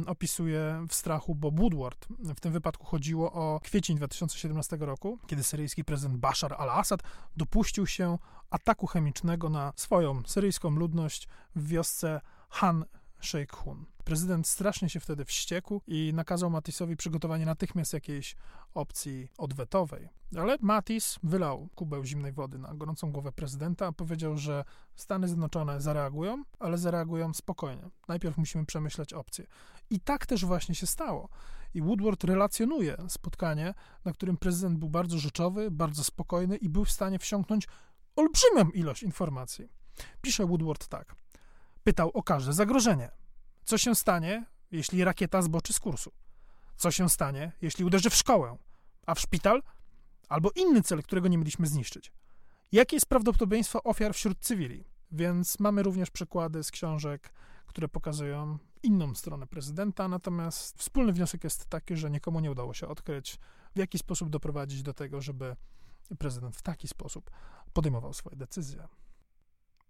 opisuje 0.06 0.86
w 0.90 0.94
strachu 0.94 1.36
Bob 1.36 1.60
Woodward. 1.60 2.08
W 2.20 2.40
tym 2.40 2.54
wypadku 2.54 2.86
chodziło 2.86 3.34
o 3.34 3.60
kwiecień 3.64 3.98
2017 3.98 4.78
roku, 4.80 5.20
kiedy 5.28 5.44
syryjski 5.44 5.84
prezydent 5.86 6.20
Bashar 6.20 6.54
al-Assad 6.54 7.00
dopuścił 7.38 7.88
się 7.88 8.18
ataku 8.50 8.88
chemicznego 8.88 9.50
na 9.50 9.74
swoją 9.76 10.22
syryjską 10.26 10.70
ludność 10.70 11.28
w 11.56 11.68
wiosce 11.68 12.22
Han 12.50 12.86
Sheikh 13.22 13.56
Hun. 13.56 13.86
Prezydent 14.12 14.48
strasznie 14.48 14.90
się 14.90 15.00
wtedy 15.00 15.26
wściekł 15.26 15.82
i 15.88 16.12
nakazał 16.14 16.50
Matisowi 16.50 16.98
przygotowanie 16.98 17.46
natychmiast 17.46 17.94
jakiejś 17.94 18.36
opcji 18.74 19.30
odwetowej. 19.38 20.10
Ale 20.38 20.58
Matis 20.62 21.20
wylał 21.24 21.70
kubeł 21.76 22.06
zimnej 22.06 22.34
wody 22.34 22.60
na 22.60 22.74
gorącą 22.74 23.12
głowę 23.12 23.32
prezydenta, 23.32 23.88
a 23.88 23.92
powiedział, 23.92 24.38
że 24.38 24.64
Stany 24.96 25.28
Zjednoczone 25.28 25.82
zareagują, 25.82 26.44
ale 26.60 26.78
zareagują 26.78 27.34
spokojnie. 27.34 27.90
Najpierw 28.08 28.38
musimy 28.38 28.66
przemyśleć 28.66 29.14
opcję. 29.14 29.46
I 29.90 30.00
tak 30.00 30.26
też 30.26 30.46
właśnie 30.46 30.76
się 30.76 30.88
stało. 30.88 31.30
I 31.74 31.82
Woodward 31.82 32.24
relacjonuje 32.24 32.98
spotkanie, 33.08 33.74
na 34.06 34.14
którym 34.14 34.38
prezydent 34.38 34.80
był 34.80 34.90
bardzo 34.90 35.18
rzeczowy, 35.18 35.72
bardzo 35.72 36.04
spokojny 36.04 36.58
i 36.58 36.70
był 36.70 36.86
w 36.86 36.92
stanie 36.92 37.20
wsiąknąć 37.20 37.68
olbrzymią 38.16 38.70
ilość 38.74 39.04
informacji. 39.04 39.70
Pisze 40.22 40.46
Woodward 40.46 40.88
tak. 40.88 41.16
Pytał 41.84 42.10
o 42.14 42.24
każde 42.24 42.54
zagrożenie. 42.54 43.21
Co 43.66 43.78
się 43.78 43.96
stanie, 43.96 44.46
jeśli 44.72 45.04
rakieta 45.04 45.42
zboczy 45.42 45.74
z 45.74 45.80
kursu? 45.80 46.12
Co 46.76 46.92
się 46.92 47.10
stanie, 47.10 47.52
jeśli 47.62 47.86
uderzy 47.86 48.10
w 48.10 48.16
szkołę, 48.16 48.58
a 49.06 49.16
w 49.16 49.20
szpital 49.20 49.64
albo 50.30 50.50
inny 50.56 50.82
cel, 50.82 51.04
którego 51.04 51.28
nie 51.28 51.38
mieliśmy 51.38 51.68
zniszczyć? 51.68 52.12
Jakie 52.72 52.96
jest 52.96 53.06
prawdopodobieństwo 53.06 53.84
ofiar 53.84 54.14
wśród 54.14 54.40
cywili? 54.40 54.84
Więc 55.12 55.60
mamy 55.60 55.84
również 55.84 56.12
przykłady 56.12 56.64
z 56.64 56.72
książek, 56.72 57.34
które 57.68 57.88
pokazują 57.88 58.58
inną 58.84 59.16
stronę 59.16 59.48
prezydenta, 59.48 60.08
natomiast 60.08 60.78
wspólny 60.78 61.14
wniosek 61.14 61.44
jest 61.44 61.66
taki, 61.66 61.96
że 61.96 62.10
nikomu 62.10 62.40
nie 62.40 62.52
udało 62.52 62.74
się 62.74 62.88
odkryć, 62.88 63.38
w 63.76 63.80
jaki 63.80 63.98
sposób 63.98 64.30
doprowadzić 64.30 64.84
do 64.84 64.94
tego, 64.94 65.22
żeby 65.22 65.56
prezydent 66.20 66.56
w 66.56 66.62
taki 66.62 66.88
sposób 66.88 67.32
podejmował 67.74 68.14
swoje 68.14 68.36
decyzje. 68.36 68.88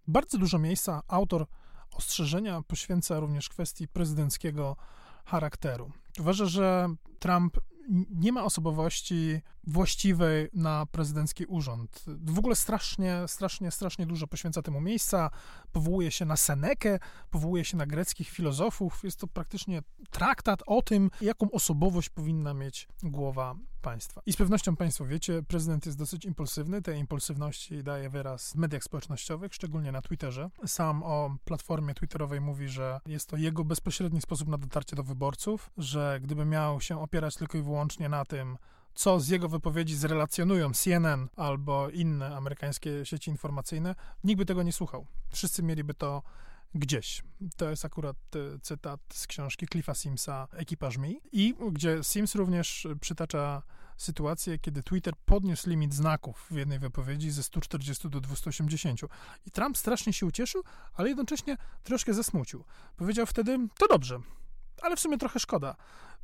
Bardzo 0.07 0.37
dużo 0.37 0.59
miejsca 0.59 1.01
autor 1.07 1.47
ostrzeżenia 1.95 2.61
poświęca 2.61 3.19
również 3.19 3.49
kwestii 3.49 3.87
prezydenckiego 3.87 4.75
charakteru. 5.25 5.91
Uważa, 6.19 6.45
że 6.45 6.95
Trump 7.19 7.57
nie 8.09 8.31
ma 8.31 8.43
osobowości 8.43 9.41
właściwej 9.63 10.49
na 10.53 10.85
prezydencki 10.85 11.45
urząd. 11.45 12.03
W 12.07 12.39
ogóle 12.39 12.55
strasznie, 12.55 13.23
strasznie, 13.27 13.71
strasznie 13.71 14.05
dużo 14.05 14.27
poświęca 14.27 14.61
temu 14.61 14.81
miejsca. 14.81 15.29
Powołuje 15.71 16.11
się 16.11 16.25
na 16.25 16.37
Senekę, 16.37 16.99
powołuje 17.29 17.65
się 17.65 17.77
na 17.77 17.85
greckich 17.85 18.29
filozofów. 18.29 19.03
Jest 19.03 19.19
to 19.19 19.27
praktycznie 19.27 19.81
traktat 20.09 20.63
o 20.65 20.81
tym, 20.81 21.09
jaką 21.21 21.51
osobowość 21.51 22.09
powinna 22.09 22.53
mieć 22.53 22.87
głowa 23.03 23.55
państwa. 23.81 24.21
I 24.25 24.33
z 24.33 24.37
pewnością 24.37 24.75
Państwo 24.75 25.05
wiecie, 25.05 25.43
prezydent 25.43 25.85
jest 25.85 25.97
dosyć 25.97 26.25
impulsywny. 26.25 26.81
Tej 26.81 26.99
impulsywności 26.99 27.83
daje 27.83 28.09
wyraz 28.09 28.51
w 28.51 28.55
mediach 28.55 28.83
społecznościowych, 28.83 29.53
szczególnie 29.53 29.91
na 29.91 30.01
Twitterze. 30.01 30.49
Sam 30.65 31.03
o 31.03 31.35
platformie 31.45 31.93
Twitterowej 31.93 32.41
mówi, 32.41 32.67
że 32.67 32.99
jest 33.05 33.29
to 33.29 33.37
jego 33.37 33.63
bezpośredni 33.63 34.21
sposób 34.21 34.47
na 34.47 34.57
dotarcie 34.57 34.95
do 34.95 35.03
wyborców, 35.03 35.71
że 35.77 36.19
gdyby 36.23 36.45
miał 36.45 36.81
się 36.81 37.01
opierać 37.01 37.35
tylko 37.35 37.57
i 37.57 37.61
wyłącznie 37.71 38.09
na 38.09 38.25
tym, 38.25 38.57
co 38.93 39.19
z 39.19 39.27
jego 39.27 39.49
wypowiedzi 39.49 39.95
zrelacjonują 39.95 40.73
CNN 40.73 41.27
albo 41.35 41.89
inne 41.89 42.35
amerykańskie 42.35 43.05
sieci 43.05 43.31
informacyjne, 43.31 43.95
nikt 44.23 44.37
by 44.37 44.45
tego 44.45 44.63
nie 44.63 44.73
słuchał. 44.73 45.05
Wszyscy 45.29 45.63
mieliby 45.63 45.93
to 45.93 46.23
gdzieś. 46.75 47.23
To 47.57 47.69
jest 47.69 47.85
akurat 47.85 48.17
e, 48.35 48.59
cytat 48.61 48.99
z 49.13 49.27
książki 49.27 49.67
Cliffa 49.67 49.93
Simsa 49.93 50.47
Ekipaż 50.53 50.97
Mi 50.97 51.21
i 51.31 51.55
gdzie 51.71 52.03
Sims 52.03 52.35
również 52.35 52.87
przytacza 53.01 53.61
sytuację, 53.97 54.59
kiedy 54.59 54.83
Twitter 54.83 55.13
podniósł 55.25 55.69
limit 55.69 55.93
znaków 55.93 56.47
w 56.51 56.55
jednej 56.55 56.79
wypowiedzi 56.79 57.31
ze 57.31 57.43
140 57.43 58.09
do 58.09 58.21
280. 58.21 59.01
I 59.45 59.51
Trump 59.51 59.77
strasznie 59.77 60.13
się 60.13 60.25
ucieszył, 60.25 60.63
ale 60.93 61.09
jednocześnie 61.09 61.57
troszkę 61.83 62.13
zasmucił. 62.13 62.63
Powiedział 62.97 63.25
wtedy, 63.25 63.67
to 63.77 63.87
dobrze, 63.87 64.19
ale 64.81 64.95
w 64.95 64.99
sumie 64.99 65.17
trochę 65.17 65.39
szkoda, 65.39 65.75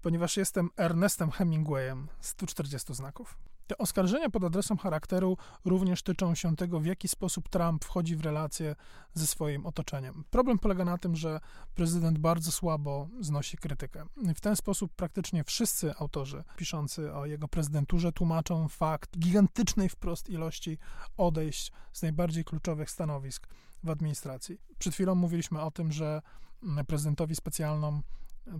ponieważ 0.01 0.38
jestem 0.38 0.70
Ernestem 0.77 1.32
Hemingwayem 1.32 2.08
140 2.20 2.94
znaków. 2.94 3.38
Te 3.68 3.77
oskarżenia 3.77 4.30
pod 4.30 4.44
adresem 4.44 4.77
charakteru 4.77 5.38
również 5.66 6.04
tyczą 6.04 6.36
się 6.36 6.56
tego, 6.56 6.80
w 6.80 6.86
jaki 6.86 7.08
sposób 7.08 7.50
Trump 7.50 7.86
wchodzi 7.86 8.16
w 8.16 8.22
relacje 8.22 8.75
ze 9.13 9.27
swoim 9.27 9.66
otoczeniem. 9.66 10.24
Problem 10.30 10.60
polega 10.60 10.86
na 10.86 10.98
tym, 10.98 11.16
że 11.16 11.39
prezydent 11.75 12.18
bardzo 12.18 12.51
słabo 12.51 13.08
znosi 13.20 13.58
krytykę. 13.58 14.06
W 14.36 14.42
ten 14.42 14.56
sposób 14.56 14.94
praktycznie 14.96 15.44
wszyscy 15.44 15.96
autorzy 15.96 16.44
piszący 16.58 17.13
o 17.13 17.25
jego 17.25 17.48
prezydenturze 17.48 18.12
tłumaczą 18.12 18.68
fakt 18.68 19.18
gigantycznej 19.20 19.89
wprost 19.89 20.30
ilości 20.30 20.77
odejść 21.18 21.72
z 21.94 22.01
najbardziej 22.01 22.44
kluczowych 22.44 22.92
stanowisk 22.92 23.48
w 23.84 23.89
administracji. 23.89 24.58
Przed 24.80 24.94
chwilą 24.94 25.16
mówiliśmy 25.16 25.62
o 25.62 25.72
tym, 25.72 25.92
że 25.92 26.22
prezydentowi 26.88 27.36
specjalną 27.36 28.01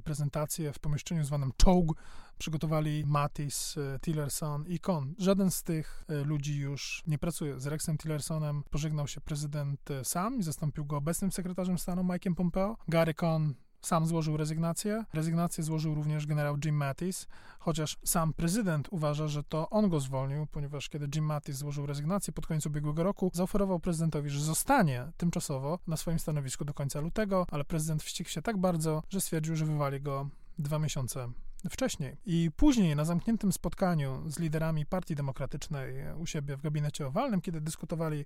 prezentację 0.04 0.74
w 0.74 0.80
pomieszczeniu 0.80 1.24
zwanym 1.24 1.52
czołg 1.58 1.98
przygotowali 2.38 3.04
Mattis, 3.06 3.78
e, 3.78 4.00
Tillerson 4.00 4.66
i 4.68 4.80
Kohn. 4.80 5.14
Żaden 5.18 5.52
z 5.52 5.64
tych 5.64 6.04
e, 6.08 6.24
ludzi 6.24 6.60
już 6.60 7.04
nie 7.08 7.18
pracuje. 7.18 7.60
Z 7.60 7.68
Rexem 7.68 7.98
Tillersonem 7.98 8.64
pożegnał 8.70 9.08
się 9.08 9.22
prezydent 9.22 9.92
e, 9.92 10.06
sam 10.06 10.40
i 10.40 10.44
zastąpił 10.44 10.86
go 10.86 10.98
obecnym 10.98 11.32
sekretarzem 11.32 11.78
stanu 11.78 12.04
Mike'em 12.04 12.36
Pompeo. 12.36 12.78
Gary 12.88 13.14
Cohn 13.14 13.54
sam 13.88 14.06
złożył 14.06 14.38
rezygnację. 14.38 15.06
Rezygnację 15.14 15.64
złożył 15.64 15.96
również 15.96 16.26
generał 16.26 16.58
Jim 16.66 16.76
Mattis, 16.76 17.28
chociaż 17.60 17.98
sam 18.04 18.34
prezydent 18.34 18.88
uważa, 18.92 19.28
że 19.28 19.44
to 19.44 19.70
on 19.70 19.90
go 19.90 20.00
zwolnił, 20.00 20.48
ponieważ 20.52 20.90
kiedy 20.90 21.08
Jim 21.16 21.26
Mattis 21.26 21.56
złożył 21.56 21.86
rezygnację 21.86 22.34
pod 22.34 22.48
koniec 22.48 22.66
ubiegłego 22.66 23.04
roku, 23.04 23.32
zaoferował 23.34 23.80
prezydentowi, 23.80 24.30
że 24.30 24.40
zostanie 24.40 25.12
tymczasowo 25.18 25.80
na 25.88 25.98
swoim 25.98 26.20
stanowisku 26.20 26.66
do 26.66 26.74
końca 26.74 27.00
lutego, 27.00 27.46
ale 27.52 27.64
prezydent 27.64 28.04
wściekł 28.04 28.30
się 28.30 28.42
tak 28.42 28.58
bardzo, 28.58 29.04
że 29.10 29.22
stwierdził, 29.22 29.56
że 29.56 29.66
wywali 29.66 30.02
go 30.02 30.30
dwa 30.60 30.80
miesiące 30.80 31.30
wcześniej. 31.70 32.18
I 32.26 32.52
później 32.56 32.96
na 32.96 33.06
zamkniętym 33.06 33.52
spotkaniu 33.52 34.24
z 34.30 34.40
liderami 34.40 34.86
Partii 34.86 35.16
Demokratycznej 35.16 35.94
u 36.18 36.26
siebie 36.26 36.58
w 36.58 36.62
gabinecie 36.62 37.08
owalnym, 37.08 37.42
kiedy 37.42 37.62
dyskutowali 37.62 38.26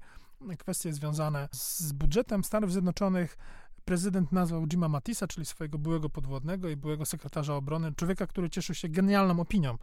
kwestie 0.59 0.93
związane 0.93 1.49
z 1.51 1.91
budżetem 1.91 2.43
Stanów 2.43 2.71
Zjednoczonych, 2.71 3.37
prezydent 3.85 4.31
nazwał 4.31 4.67
Jima 4.67 4.87
Matisa, 4.87 5.27
czyli 5.27 5.45
swojego 5.45 5.77
byłego 5.77 6.09
podwodnego 6.09 6.69
i 6.69 6.75
byłego 6.75 7.05
sekretarza 7.05 7.55
obrony, 7.55 7.93
człowieka, 7.95 8.27
który 8.27 8.49
cieszył 8.49 8.75
się 8.75 8.89
genialną 8.89 9.39
opinią 9.39 9.77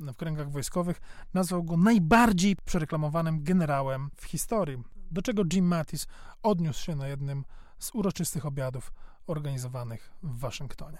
w 0.00 0.16
kręgach 0.16 0.50
wojskowych, 0.50 1.00
nazwał 1.34 1.62
go 1.62 1.76
najbardziej 1.76 2.56
przereklamowanym 2.64 3.42
generałem 3.44 4.10
w 4.16 4.24
historii. 4.24 4.82
Do 5.10 5.22
czego 5.22 5.42
Jim 5.52 5.66
Mattis 5.66 6.06
odniósł 6.42 6.84
się 6.84 6.96
na 6.96 7.08
jednym 7.08 7.44
z 7.78 7.90
uroczystych 7.94 8.46
obiadów 8.46 8.92
organizowanych 9.26 10.12
w 10.22 10.38
Waszyngtonie. 10.38 10.98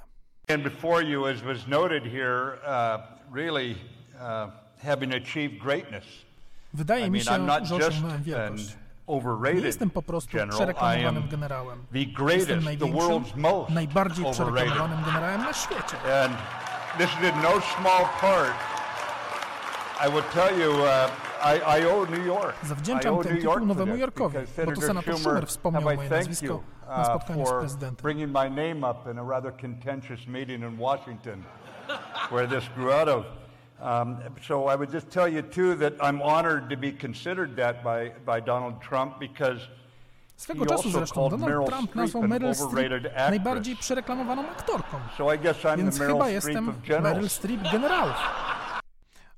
And 0.49 0.63
before 0.63 1.05
you, 1.05 1.27
as 1.27 1.41
was 1.41 1.67
noted 1.67 2.05
here, 2.05 2.59
uh, 2.67 3.35
really 3.35 3.75
uh, 4.15 4.51
having 4.83 5.15
achieved 5.15 5.59
greatness. 5.59 6.05
Wydaje 6.75 7.11
mi 7.11 7.21
się, 7.21 7.47
że 7.63 7.75
osiągnąłem 7.77 8.23
wielkość. 8.23 8.77
Nie 9.55 9.61
jestem 9.61 9.91
po 9.91 10.03
prostu 10.03 10.39
przereklamowanym 10.51 11.29
generałem. 11.29 11.79
Jestem 12.29 12.65
największym, 12.65 13.25
najbardziej 13.69 14.25
przereklamowanym 14.33 15.05
generałem 15.07 15.41
na 15.41 15.53
świecie. 15.53 16.23
And 16.25 16.37
this 16.99 17.11
is 17.11 17.35
in 17.35 17.43
no 17.43 17.61
small 17.79 18.05
part. 18.21 18.55
I 20.07 20.11
would 20.11 20.25
tell 20.33 20.59
you, 20.59 20.71
uh, 20.71 21.11
I, 21.43 21.81
I 21.81 21.87
owe 21.87 22.11
New 22.11 22.27
York. 22.27 22.55
Zawdzięczam 22.65 23.23
ten 23.23 23.37
tytuł 23.37 23.67
Nowemu 23.67 23.97
Yorkowi, 23.97 24.39
bo 24.67 24.73
to 24.73 24.81
senator 24.81 25.19
Schumer 25.19 25.47
wspomniał 25.47 25.83
moje 25.83 26.11
nazwisko 26.11 26.61
na 26.89 27.01
uh, 27.01 27.07
spotkaniu 27.07 27.47
z 27.47 27.51
prezydentem. 27.51 28.03
bringing 28.03 28.33
my 28.33 28.51
name 28.51 28.91
up 28.91 29.11
in 29.11 29.19
a 29.19 29.23
rather 29.23 29.53
contentious 29.61 30.27
meeting 30.27 30.63
in 30.63 30.79
Washington, 30.79 31.43
where 32.31 32.49
this 32.49 32.65
grew 32.77 32.93
out 32.93 33.09
of. 33.09 33.42
Um, 33.83 34.17
so 34.49 34.69
I 34.69 34.77
would 34.77 34.93
just 34.93 35.11
tell 35.11 35.29
you 35.33 35.43
too 35.43 35.75
that 35.77 35.93
I'm 36.01 36.23
honored 36.23 36.71
to 36.71 36.77
be 36.77 36.93
considered 36.93 37.57
that 37.57 37.83
by, 37.85 38.13
by 38.27 38.41
Donald 38.41 38.75
Trump 38.89 39.19
because 39.21 39.61
Swego 40.37 40.67
czasu 40.67 40.91
zresztą 40.91 41.29
Donald 41.31 41.69
Trump 41.69 41.95
nazwał 41.95 42.23
Meryl 42.29 42.55
Streep 42.55 42.93
najbardziej 43.31 43.77
przereklamowaną 43.77 44.49
aktorką. 44.51 44.97
Więc 45.77 45.99
chyba 45.99 46.29
jestem 46.29 46.75
Meryl 47.03 47.29
Streep 47.29 47.61
generałów. 47.73 48.15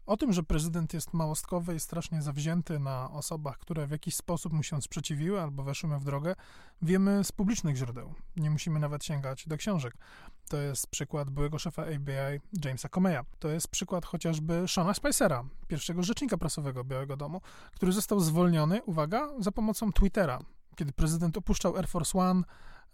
O 0.06 0.16
tym, 0.16 0.32
że 0.32 0.42
prezydent 0.42 0.94
jest 0.94 1.12
małostkowy 1.12 1.74
i 1.74 1.80
strasznie 1.80 2.22
zawzięty 2.22 2.78
na 2.78 3.10
osobach, 3.10 3.58
które 3.58 3.86
w 3.86 3.90
jakiś 3.90 4.16
sposób 4.16 4.52
mu 4.52 4.62
się 4.62 4.82
sprzeciwiły 4.82 5.42
albo 5.42 5.62
weszły 5.62 5.88
mu 5.88 5.98
w 5.98 6.04
drogę, 6.04 6.34
wiemy 6.82 7.24
z 7.24 7.32
publicznych 7.32 7.76
źródeł. 7.76 8.14
Nie 8.36 8.50
musimy 8.50 8.80
nawet 8.80 9.04
sięgać 9.04 9.48
do 9.48 9.56
książek. 9.56 9.94
To 10.48 10.56
jest 10.56 10.86
przykład 10.86 11.30
byłego 11.30 11.58
szefa 11.58 11.84
FBI 11.84 12.64
Jamesa 12.64 12.88
Comeya. 12.88 13.20
To 13.38 13.48
jest 13.48 13.68
przykład 13.68 14.04
chociażby 14.04 14.68
Shona 14.68 14.94
Spicera, 14.94 15.44
pierwszego 15.68 16.02
rzecznika 16.02 16.38
prasowego 16.38 16.84
Białego 16.84 17.16
Domu, 17.16 17.40
który 17.72 17.92
został 17.92 18.20
zwolniony, 18.20 18.82
uwaga, 18.82 19.28
za 19.38 19.52
pomocą 19.52 19.92
Twittera. 19.92 20.38
Kiedy 20.76 20.92
prezydent 20.92 21.36
opuszczał 21.36 21.76
Air 21.76 21.88
Force 21.88 22.18
One, 22.18 22.42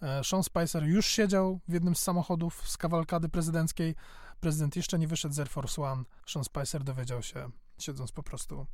e, 0.02 0.24
Sean 0.24 0.42
Spicer 0.42 0.84
już 0.84 1.06
siedział 1.06 1.60
w 1.68 1.72
jednym 1.72 1.94
z 1.94 2.00
samochodów 2.02 2.68
z 2.68 2.76
kawalkady 2.76 3.28
prezydenckiej. 3.28 3.94
Prezydent 4.40 4.76
jeszcze 4.76 4.98
nie 4.98 5.08
wyszedł 5.08 5.34
z 5.34 5.38
Air 5.38 5.48
Force 5.48 5.82
One. 5.82 6.04
Sean 6.26 6.44
Spicer 6.44 6.84
dowiedział 6.84 7.22
się, 7.22 7.50
siedząc 7.78 8.12
po 8.12 8.22
prostu 8.22 8.66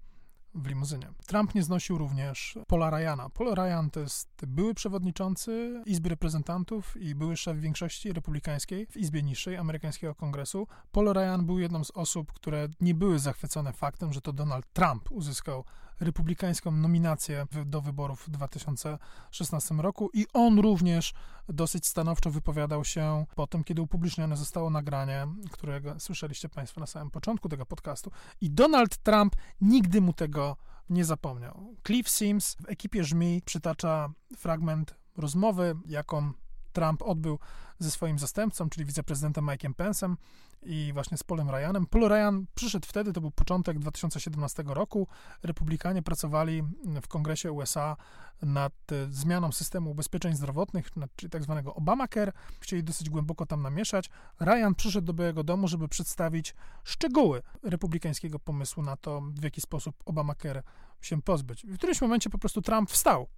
w 0.54 0.66
limuzynie. 0.66 1.12
Trump 1.26 1.54
nie 1.54 1.62
znosił 1.62 1.98
również 1.98 2.58
Paula 2.66 2.90
Ryana. 2.90 3.30
Paul 3.30 3.54
Ryan 3.54 3.90
to 3.90 4.00
jest 4.00 4.46
były 4.46 4.74
przewodniczący 4.74 5.82
Izby 5.86 6.08
Reprezentantów 6.08 6.96
i 6.96 7.14
były 7.14 7.36
szef 7.36 7.58
większości 7.58 8.12
republikańskiej 8.12 8.86
w 8.86 8.96
Izbie 8.96 9.22
Niższej 9.22 9.56
amerykańskiego 9.56 10.14
kongresu. 10.14 10.66
Paul 10.92 11.12
Ryan 11.12 11.46
był 11.46 11.58
jedną 11.58 11.84
z 11.84 11.90
osób, 11.90 12.32
które 12.32 12.68
nie 12.80 12.94
były 12.94 13.18
zachwycone 13.18 13.72
faktem, 13.72 14.12
że 14.12 14.20
to 14.20 14.32
Donald 14.32 14.72
Trump 14.72 15.12
uzyskał 15.12 15.64
republikańską 16.00 16.70
nominację 16.70 17.46
do 17.66 17.80
wyborów 17.80 18.26
w 18.26 18.30
2016 18.30 19.74
roku 19.74 20.10
i 20.14 20.26
on 20.32 20.58
również 20.58 21.14
dosyć 21.48 21.86
stanowczo 21.86 22.30
wypowiadał 22.30 22.84
się 22.84 23.24
po 23.34 23.46
tym, 23.46 23.64
kiedy 23.64 23.82
upublicznione 23.82 24.36
zostało 24.36 24.70
nagranie, 24.70 25.26
którego 25.50 26.00
słyszeliście 26.00 26.48
Państwo 26.48 26.80
na 26.80 26.86
samym 26.86 27.10
początku 27.10 27.48
tego 27.48 27.66
podcastu. 27.66 28.10
I 28.40 28.50
Donald 28.50 28.96
Trump 28.96 29.36
nigdy 29.60 30.00
mu 30.00 30.12
tego 30.12 30.56
nie 30.90 31.04
zapomniał. 31.04 31.74
Cliff 31.86 32.08
Sims 32.08 32.54
w 32.54 32.68
ekipie 32.68 33.04
Żmi 33.04 33.42
przytacza 33.44 34.08
fragment 34.36 34.94
rozmowy, 35.16 35.74
jaką 35.86 36.32
Trump 36.76 37.02
odbył 37.02 37.38
ze 37.78 37.90
swoim 37.90 38.18
zastępcą, 38.18 38.70
czyli 38.70 38.86
wiceprezydentem 38.86 39.46
Mike'em 39.46 39.74
Pence'em 39.74 40.14
i 40.62 40.90
właśnie 40.92 41.16
z 41.16 41.22
Polem 41.22 41.50
Ryanem. 41.50 41.86
Paul 41.86 42.08
Ryan 42.08 42.46
przyszedł 42.54 42.86
wtedy, 42.86 43.12
to 43.12 43.20
był 43.20 43.30
początek 43.30 43.78
2017 43.78 44.64
roku. 44.66 45.08
Republikanie 45.42 46.02
pracowali 46.02 46.62
w 47.02 47.08
Kongresie 47.08 47.52
USA 47.52 47.96
nad 48.42 48.72
e, 48.92 49.06
zmianą 49.10 49.52
systemu 49.52 49.90
ubezpieczeń 49.90 50.34
zdrowotnych, 50.34 50.90
czyli 51.16 51.30
tak 51.30 51.42
zwanego 51.42 51.74
Obamacare. 51.74 52.32
Chcieli 52.60 52.84
dosyć 52.84 53.10
głęboko 53.10 53.46
tam 53.46 53.62
namieszać. 53.62 54.10
Ryan 54.40 54.74
przyszedł 54.76 55.06
do 55.06 55.12
Białego 55.12 55.44
Domu, 55.44 55.68
żeby 55.68 55.88
przedstawić 55.88 56.54
szczegóły 56.84 57.42
republikańskiego 57.62 58.38
pomysłu 58.38 58.82
na 58.82 58.96
to, 58.96 59.20
w 59.20 59.44
jaki 59.44 59.60
sposób 59.60 59.96
Obamacare 60.04 60.62
się 61.00 61.22
pozbyć. 61.22 61.66
W 61.66 61.76
którymś 61.78 62.00
momencie 62.00 62.30
po 62.30 62.38
prostu 62.38 62.62
Trump 62.62 62.90
wstał 62.90 63.28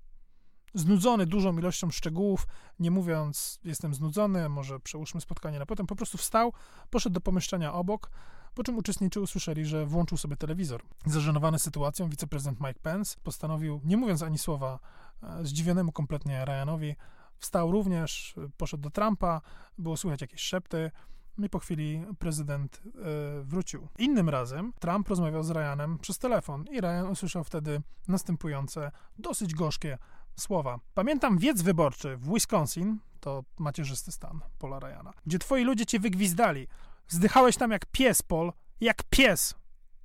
znudzony 0.75 1.27
dużą 1.27 1.59
ilością 1.59 1.91
szczegółów, 1.91 2.47
nie 2.79 2.91
mówiąc, 2.91 3.61
jestem 3.65 3.95
znudzony, 3.95 4.49
może 4.49 4.81
przełóżmy 4.81 5.21
spotkanie 5.21 5.59
na 5.59 5.67
potem, 5.67 5.87
po 5.87 5.97
prostu 5.97 6.19
wstał, 6.19 6.53
poszedł 6.91 7.15
do 7.15 7.21
pomieszczenia 7.21 7.75
obok, 7.75 8.11
po 8.55 8.63
czym 8.63 8.79
uczestniczy 8.79 9.21
usłyszeli, 9.21 9.65
że 9.65 9.87
włączył 9.87 10.19
sobie 10.19 10.37
telewizor. 10.37 10.83
Zażenowany 11.07 11.59
sytuacją, 11.59 12.09
wiceprezydent 12.09 12.61
Mike 12.61 12.81
Pence 12.83 13.17
postanowił, 13.23 13.81
nie 13.85 13.97
mówiąc 13.97 14.23
ani 14.23 14.39
słowa, 14.39 14.79
e, 15.23 15.45
zdziwionemu 15.45 15.93
kompletnie 15.93 16.45
Ryanowi, 16.45 16.97
wstał 17.39 17.71
również, 17.71 18.35
poszedł 18.57 18.83
do 18.83 18.91
Trumpa, 18.91 19.41
było 19.79 19.97
słychać 19.97 20.21
jakieś 20.21 20.41
szepty, 20.41 20.91
no 21.39 21.47
i 21.47 21.49
po 21.49 21.59
chwili 21.59 22.05
prezydent 22.19 22.83
y, 22.87 23.45
wrócił. 23.45 23.89
Innym 23.99 24.29
razem 24.29 24.73
Trump 24.81 25.09
rozmawiał 25.09 25.43
z 25.43 25.51
Ryanem 25.51 25.99
przez 25.99 26.19
telefon 26.19 26.65
i 26.71 26.81
Ryan 26.81 27.07
usłyszał 27.11 27.45
wtedy 27.45 27.83
następujące, 28.09 28.91
dosyć 29.19 29.55
gorzkie 29.55 29.99
słowa. 30.39 30.79
Pamiętam 30.95 31.39
wiec 31.39 31.63
wyborczy 31.63 32.17
w 32.17 32.35
Wisconsin, 32.35 32.99
to 33.21 33.45
macierzysty 33.59 34.13
stan 34.13 34.41
Paula 34.59 34.81
Ryana, 34.81 35.13
gdzie 35.27 35.39
twoi 35.39 35.65
ludzie 35.65 35.87
cię 35.87 36.01
wygwizdali. 36.01 36.69
Zdychałeś 37.09 37.57
tam 37.57 37.71
jak 37.71 37.87
pies, 37.87 38.23
Paul, 38.23 38.53
jak 38.81 39.03
pies. 39.11 39.55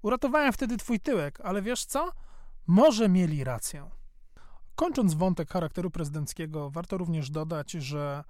Uratowałem 0.02 0.54
wtedy 0.54 0.78
twój 0.78 1.00
tyłek, 1.00 1.42
ale 1.42 1.62
wiesz 1.62 1.86
co? 1.86 2.12
Może 2.68 3.10
mieli 3.10 3.44
rację. 3.44 3.90
Kończąc 4.76 5.14
wątek 5.14 5.50
charakteru 5.50 5.92
prezydenckiego, 5.92 6.70
warto 6.70 6.98
również 6.98 7.30
dodać, 7.30 7.72
że 7.72 8.24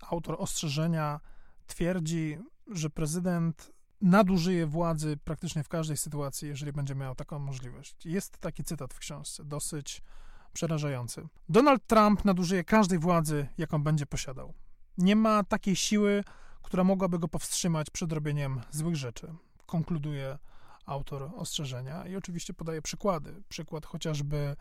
autor 0.00 0.36
ostrzeżenia 0.38 1.20
twierdzi, 1.66 2.38
że 2.66 2.90
prezydent 2.90 3.72
nadużyje 4.00 4.66
władzy 4.66 5.16
praktycznie 5.24 5.64
w 5.64 5.68
każdej 5.68 5.96
sytuacji, 5.96 6.48
jeżeli 6.48 6.72
będzie 6.72 6.94
miał 6.94 7.14
taką 7.14 7.38
możliwość. 7.38 8.06
Jest 8.06 8.38
taki 8.38 8.64
cytat 8.64 8.94
w 8.94 8.98
książce, 8.98 9.44
dosyć 9.44 10.02
przerażający. 10.52 11.28
Donald 11.48 11.86
Trump 11.86 12.24
nadużyje 12.24 12.64
każdej 12.64 12.98
władzy, 12.98 13.46
jaką 13.58 13.82
będzie 13.82 14.06
posiadał. 14.06 14.54
Nie 14.98 15.16
ma 15.16 15.44
takiej 15.44 15.76
siły, 15.76 16.24
która 16.62 16.84
mogłaby 16.84 17.18
go 17.18 17.28
powstrzymać 17.28 17.90
przed 17.90 18.12
robieniem 18.12 18.60
złych 18.70 18.96
rzeczy. 18.96 19.34
Konkluduje 19.66 20.38
autor 20.86 21.30
ostrzeżenia 21.36 22.06
i 22.06 22.16
oczywiście 22.16 22.54
podaje 22.54 22.82
przykłady. 22.82 23.42
Przykład 23.48 23.86
chociażby 23.86 24.56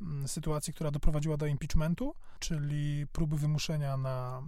mm, 0.00 0.28
sytuacji, 0.28 0.72
która 0.72 0.90
doprowadziła 0.90 1.36
do 1.36 1.46
impeachmentu, 1.46 2.14
czyli 2.38 3.06
próby 3.12 3.36
wymuszenia 3.36 3.96
na 3.96 4.42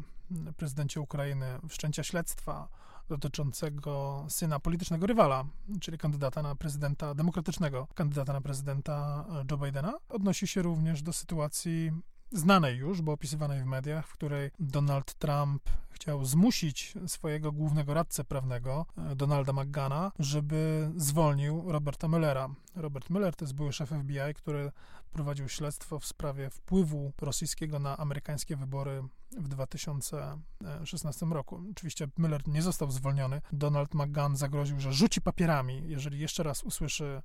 prezydencie 0.57 1.01
Ukrainy 1.01 1.59
wszczęcia 1.69 2.03
śledztwa 2.03 2.69
dotyczącego 3.09 4.25
syna 4.29 4.61
politycznego 4.61 5.07
rywala, 5.07 5.45
czyli 5.81 5.99
kandydata 5.99 6.43
na 6.43 6.55
prezydenta 6.55 7.15
demokratycznego, 7.15 7.89
kandydata 7.95 8.33
na 8.33 8.41
prezydenta 8.41 9.25
Joe 9.51 9.59
Bidena. 9.59 9.95
Odnosi 10.09 10.47
się 10.47 10.63
również 10.63 11.03
do 11.03 11.13
sytuacji 11.13 11.93
znanej 12.33 12.77
już, 12.77 13.03
bo 13.03 13.13
opisywanej 13.13 13.63
w 13.63 13.67
mediach, 13.67 14.07
w 14.07 14.13
której 14.13 14.51
Donald 14.61 15.15
Trump 15.15 15.63
chciał 15.91 16.25
zmusić 16.25 16.95
swojego 17.07 17.53
głównego 17.53 17.95
radcę 17.95 18.25
prawnego, 18.25 18.87
e, 18.97 19.17
Donalda 19.17 19.53
McGana, 19.53 20.13
żeby 20.19 20.91
zwolnił 20.97 21.73
Roberta 21.73 22.09
Muellera. 22.09 22.49
Robert 22.75 23.11
Mueller 23.11 23.35
to 23.35 23.45
jest 23.45 23.55
były 23.55 23.73
szef 23.73 23.91
FBI, 23.91 24.35
który 24.35 24.73
prowadził 25.13 25.49
śledztwo 25.49 25.99
w 25.99 26.07
sprawie 26.07 26.51
wpływu 26.51 27.13
rosyjskiego 27.21 27.79
na 27.79 27.97
amerykańskie 27.97 28.57
wybory 28.57 29.03
w 29.39 29.49
2016 29.49 31.27
roku. 31.27 31.63
Oczywiście 31.71 32.09
Mueller 32.19 32.49
nie 32.49 32.63
został 32.63 32.91
zwolniony. 32.91 33.41
Donald 33.53 33.95
McGahn 33.95 34.35
zagroził, 34.37 34.81
że 34.81 34.93
rzuci 34.93 35.21
papierami, 35.21 35.83
jeżeli 35.87 36.19
jeszcze 36.19 36.43
raz 36.43 36.63
usłyszy 36.63 37.23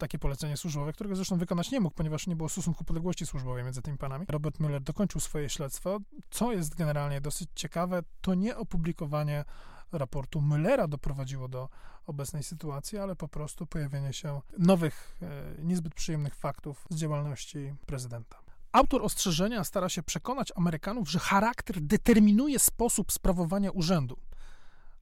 takie 0.00 0.18
polecenie 0.18 0.56
służbowe, 0.56 0.92
którego 0.92 1.16
zresztą 1.16 1.36
wykonać 1.38 1.70
nie 1.70 1.80
mógł, 1.80 1.94
ponieważ 1.94 2.26
nie 2.26 2.36
było 2.36 2.48
stosunku 2.48 2.84
podległości 2.84 3.26
służbowej 3.26 3.64
między 3.64 3.82
tymi 3.82 3.98
panami. 3.98 4.26
Robert 4.28 4.60
Mueller 4.60 4.82
dokończył 4.82 5.20
swoje 5.20 5.48
śledztwo. 5.48 5.98
Co 6.30 6.52
jest 6.52 6.74
generalnie 6.74 7.20
dosyć 7.20 7.50
ciekawe, 7.54 8.02
to 8.20 8.34
nie 8.34 8.56
opublikowanie 8.56 9.44
raportu 9.92 10.40
Müllera 10.40 10.88
doprowadziło 10.88 11.48
do 11.48 11.68
obecnej 12.06 12.42
sytuacji, 12.42 12.98
ale 12.98 13.16
po 13.16 13.28
prostu 13.28 13.66
pojawienie 13.66 14.12
się 14.12 14.40
nowych, 14.58 15.16
e, 15.22 15.62
niezbyt 15.62 15.94
przyjemnych 15.94 16.34
faktów 16.34 16.86
z 16.90 16.96
działalności 16.96 17.74
prezydenta. 17.86 18.38
Autor 18.72 19.02
ostrzeżenia 19.02 19.64
stara 19.64 19.88
się 19.88 20.02
przekonać 20.02 20.52
Amerykanów, 20.56 21.10
że 21.10 21.18
charakter 21.18 21.80
determinuje 21.80 22.58
sposób 22.58 23.12
sprawowania 23.12 23.70
urzędu, 23.70 24.16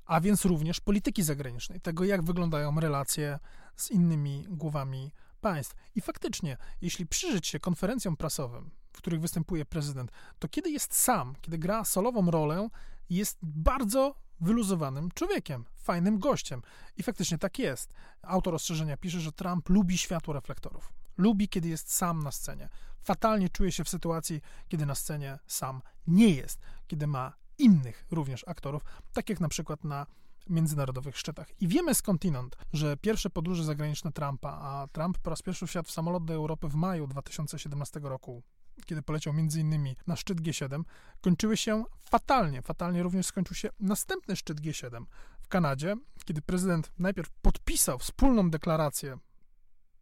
a 0.06 0.20
więc 0.20 0.44
również 0.44 0.80
polityki 0.80 1.22
zagranicznej, 1.22 1.80
tego 1.80 2.04
jak 2.04 2.22
wyglądają 2.22 2.80
relacje 2.80 3.38
z 3.78 3.90
innymi 3.90 4.44
głowami 4.48 5.12
państw. 5.40 5.74
I 5.94 6.00
faktycznie, 6.00 6.56
jeśli 6.80 7.06
przyjrzeć 7.06 7.46
się 7.46 7.60
konferencjom 7.60 8.16
prasowym, 8.16 8.70
w 8.92 8.98
których 8.98 9.20
występuje 9.20 9.64
prezydent, 9.64 10.10
to 10.38 10.48
kiedy 10.48 10.70
jest 10.70 10.94
sam, 10.94 11.34
kiedy 11.40 11.58
gra 11.58 11.84
solową 11.84 12.30
rolę, 12.30 12.68
jest 13.10 13.38
bardzo 13.42 14.14
wyluzowanym 14.40 15.10
człowiekiem, 15.14 15.64
fajnym 15.74 16.18
gościem. 16.18 16.62
I 16.96 17.02
faktycznie 17.02 17.38
tak 17.38 17.58
jest. 17.58 17.92
Autor 18.22 18.54
ostrzeżenia 18.54 18.96
pisze, 18.96 19.20
że 19.20 19.32
Trump 19.32 19.68
lubi 19.68 19.98
światło 19.98 20.34
reflektorów. 20.34 20.92
Lubi, 21.16 21.48
kiedy 21.48 21.68
jest 21.68 21.94
sam 21.94 22.22
na 22.22 22.32
scenie. 22.32 22.68
Fatalnie 23.02 23.48
czuje 23.48 23.72
się 23.72 23.84
w 23.84 23.88
sytuacji, 23.88 24.40
kiedy 24.68 24.86
na 24.86 24.94
scenie 24.94 25.38
sam 25.46 25.82
nie 26.06 26.30
jest, 26.30 26.60
kiedy 26.86 27.06
ma 27.06 27.32
innych 27.58 28.06
również 28.10 28.48
aktorów, 28.48 28.84
tak 29.12 29.30
jak 29.30 29.40
na 29.40 29.48
przykład 29.48 29.84
na 29.84 30.06
międzynarodowych 30.48 31.18
szczytach. 31.18 31.48
I 31.60 31.68
wiemy 31.68 31.94
skądinąd, 31.94 32.56
że 32.72 32.96
pierwsze 32.96 33.30
podróże 33.30 33.64
zagraniczne 33.64 34.12
Trumpa, 34.12 34.50
a 34.50 34.88
Trump 34.92 35.18
po 35.18 35.30
raz 35.30 35.42
pierwszy 35.42 35.66
wsiadł 35.66 35.88
w 35.88 35.92
samolot 35.92 36.24
do 36.24 36.34
Europy 36.34 36.68
w 36.68 36.74
maju 36.74 37.06
2017 37.06 38.00
roku, 38.02 38.42
kiedy 38.86 39.02
poleciał 39.02 39.32
między 39.32 39.60
innymi 39.60 39.96
na 40.06 40.16
szczyt 40.16 40.40
G7, 40.40 40.82
kończyły 41.20 41.56
się 41.56 41.84
fatalnie. 42.00 42.62
Fatalnie 42.62 43.02
również 43.02 43.26
skończył 43.26 43.56
się 43.56 43.68
następny 43.80 44.36
szczyt 44.36 44.60
G7, 44.60 45.04
w 45.40 45.48
w 45.48 45.50
Kanadzie, 45.50 45.96
kiedy 46.24 46.42
prezydent 46.42 46.92
najpierw 46.98 47.30
podpisał 47.30 47.98
wspólną 47.98 48.50
deklarację 48.50 49.18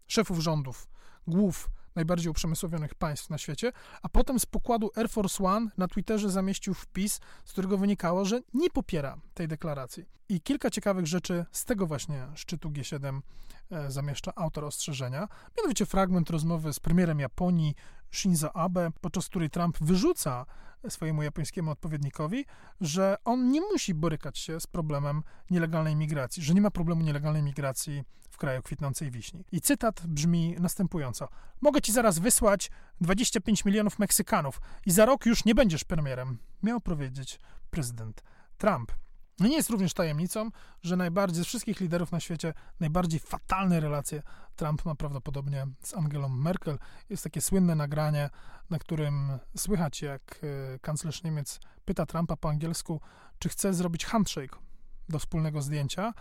szefów 0.07 0.39
rządów, 0.39 0.89
głów 1.27 1.71
najbardziej 1.97 2.31
uprzemysłowionych 2.31 2.95
państw 2.95 3.31
na 3.31 3.39
świecie, 3.39 3.73
a 4.03 4.09
potem 4.09 4.41
z 4.41 4.47
pokładu 4.47 4.91
Air 4.97 5.09
Force 5.09 5.45
One 5.45 5.71
na 5.79 5.89
Twitterze 5.89 6.31
zamieścił 6.31 6.75
wpis, 6.75 7.21
z 7.45 7.53
którego 7.53 7.79
wynikało, 7.79 8.25
że 8.25 8.41
nie 8.55 8.71
popiera 8.71 9.19
tej 9.35 9.49
deklaracji. 9.49 10.05
I 10.29 10.41
kilka 10.41 10.71
ciekawych 10.71 11.07
rzeczy 11.07 11.45
z 11.53 11.65
tego 11.65 11.87
właśnie 11.87 12.27
szczytu 12.35 12.71
G7 12.71 13.07
e, 13.07 13.21
zamieszcza 13.89 14.33
autor 14.35 14.65
ostrzeżenia. 14.65 15.29
Mianowicie 15.59 15.87
fragment 15.87 16.31
rozmowy 16.31 16.73
z 16.73 16.81
premierem 16.81 17.21
Japonii 17.21 17.75
Shinzo 18.11 18.57
Abe, 18.57 18.91
podczas 19.01 19.29
której 19.29 19.51
Trump 19.51 19.79
wyrzuca 19.81 20.47
swojemu 20.89 21.23
japońskiemu 21.23 21.71
odpowiednikowi, 21.71 22.45
że 22.81 23.17
on 23.25 23.51
nie 23.51 23.61
musi 23.61 23.95
borykać 23.95 24.39
się 24.39 24.61
z 24.61 24.67
problemem 24.67 25.23
nielegalnej 25.51 25.97
migracji, 25.97 26.43
że 26.43 26.55
nie 26.55 26.61
ma 26.61 26.71
problemu 26.71 27.03
nielegalnej 27.03 27.43
migracji 27.43 28.05
w 28.31 28.37
kraju 28.37 28.63
kwitnącej 28.63 29.11
wiśni. 29.11 29.45
I 29.53 29.61
cytat 29.61 30.07
brzmi 30.07 30.57
następująco: 30.59 31.29
Mogę 31.61 31.81
ci 31.81 31.93
zaraz 31.93 32.19
wysłać 32.19 32.71
25 33.01 33.65
milionów 33.65 33.99
Meksykanów 33.99 34.61
i 34.87 34.91
za 34.91 35.07
rok 35.07 35.27
już 35.27 35.45
nie 35.45 35.55
będziesz 35.55 35.85
premierem, 35.85 36.39
miał 36.63 36.81
powiedzieć 36.81 37.41
prezydent 37.71 38.23
Trump. 38.59 38.93
No 39.41 39.49
nie 39.49 39.57
jest 39.57 39.71
również 39.71 39.95
tajemnicą, 39.95 40.51
że 40.83 40.97
najbardziej 40.97 41.45
z 41.45 41.47
wszystkich 41.47 41.81
liderów 41.81 42.13
na 42.13 42.21
świecie 42.21 42.55
najbardziej 42.81 43.21
fatalne 43.21 43.81
relacje 43.81 44.23
Trump 44.57 44.85
ma 44.85 44.95
prawdopodobnie 44.95 45.67
z 45.83 45.95
Angelą 45.95 46.29
Merkel. 46.29 46.79
Jest 47.09 47.25
takie 47.25 47.41
słynne 47.41 47.75
nagranie, 47.75 48.31
na 48.71 48.79
którym 48.79 49.39
słychać, 49.57 50.03
jak 50.03 50.41
e, 50.75 50.79
kanclerz 50.79 51.23
Niemiec 51.23 51.61
pyta 51.85 52.07
Trumpa 52.07 52.37
po 52.37 52.49
angielsku, 52.49 53.01
czy 53.39 53.49
chce 53.49 53.75
zrobić 53.75 54.05
handshake 54.05 54.59
do 55.09 55.19
wspólnego 55.19 55.63
zdjęcia 55.63 56.15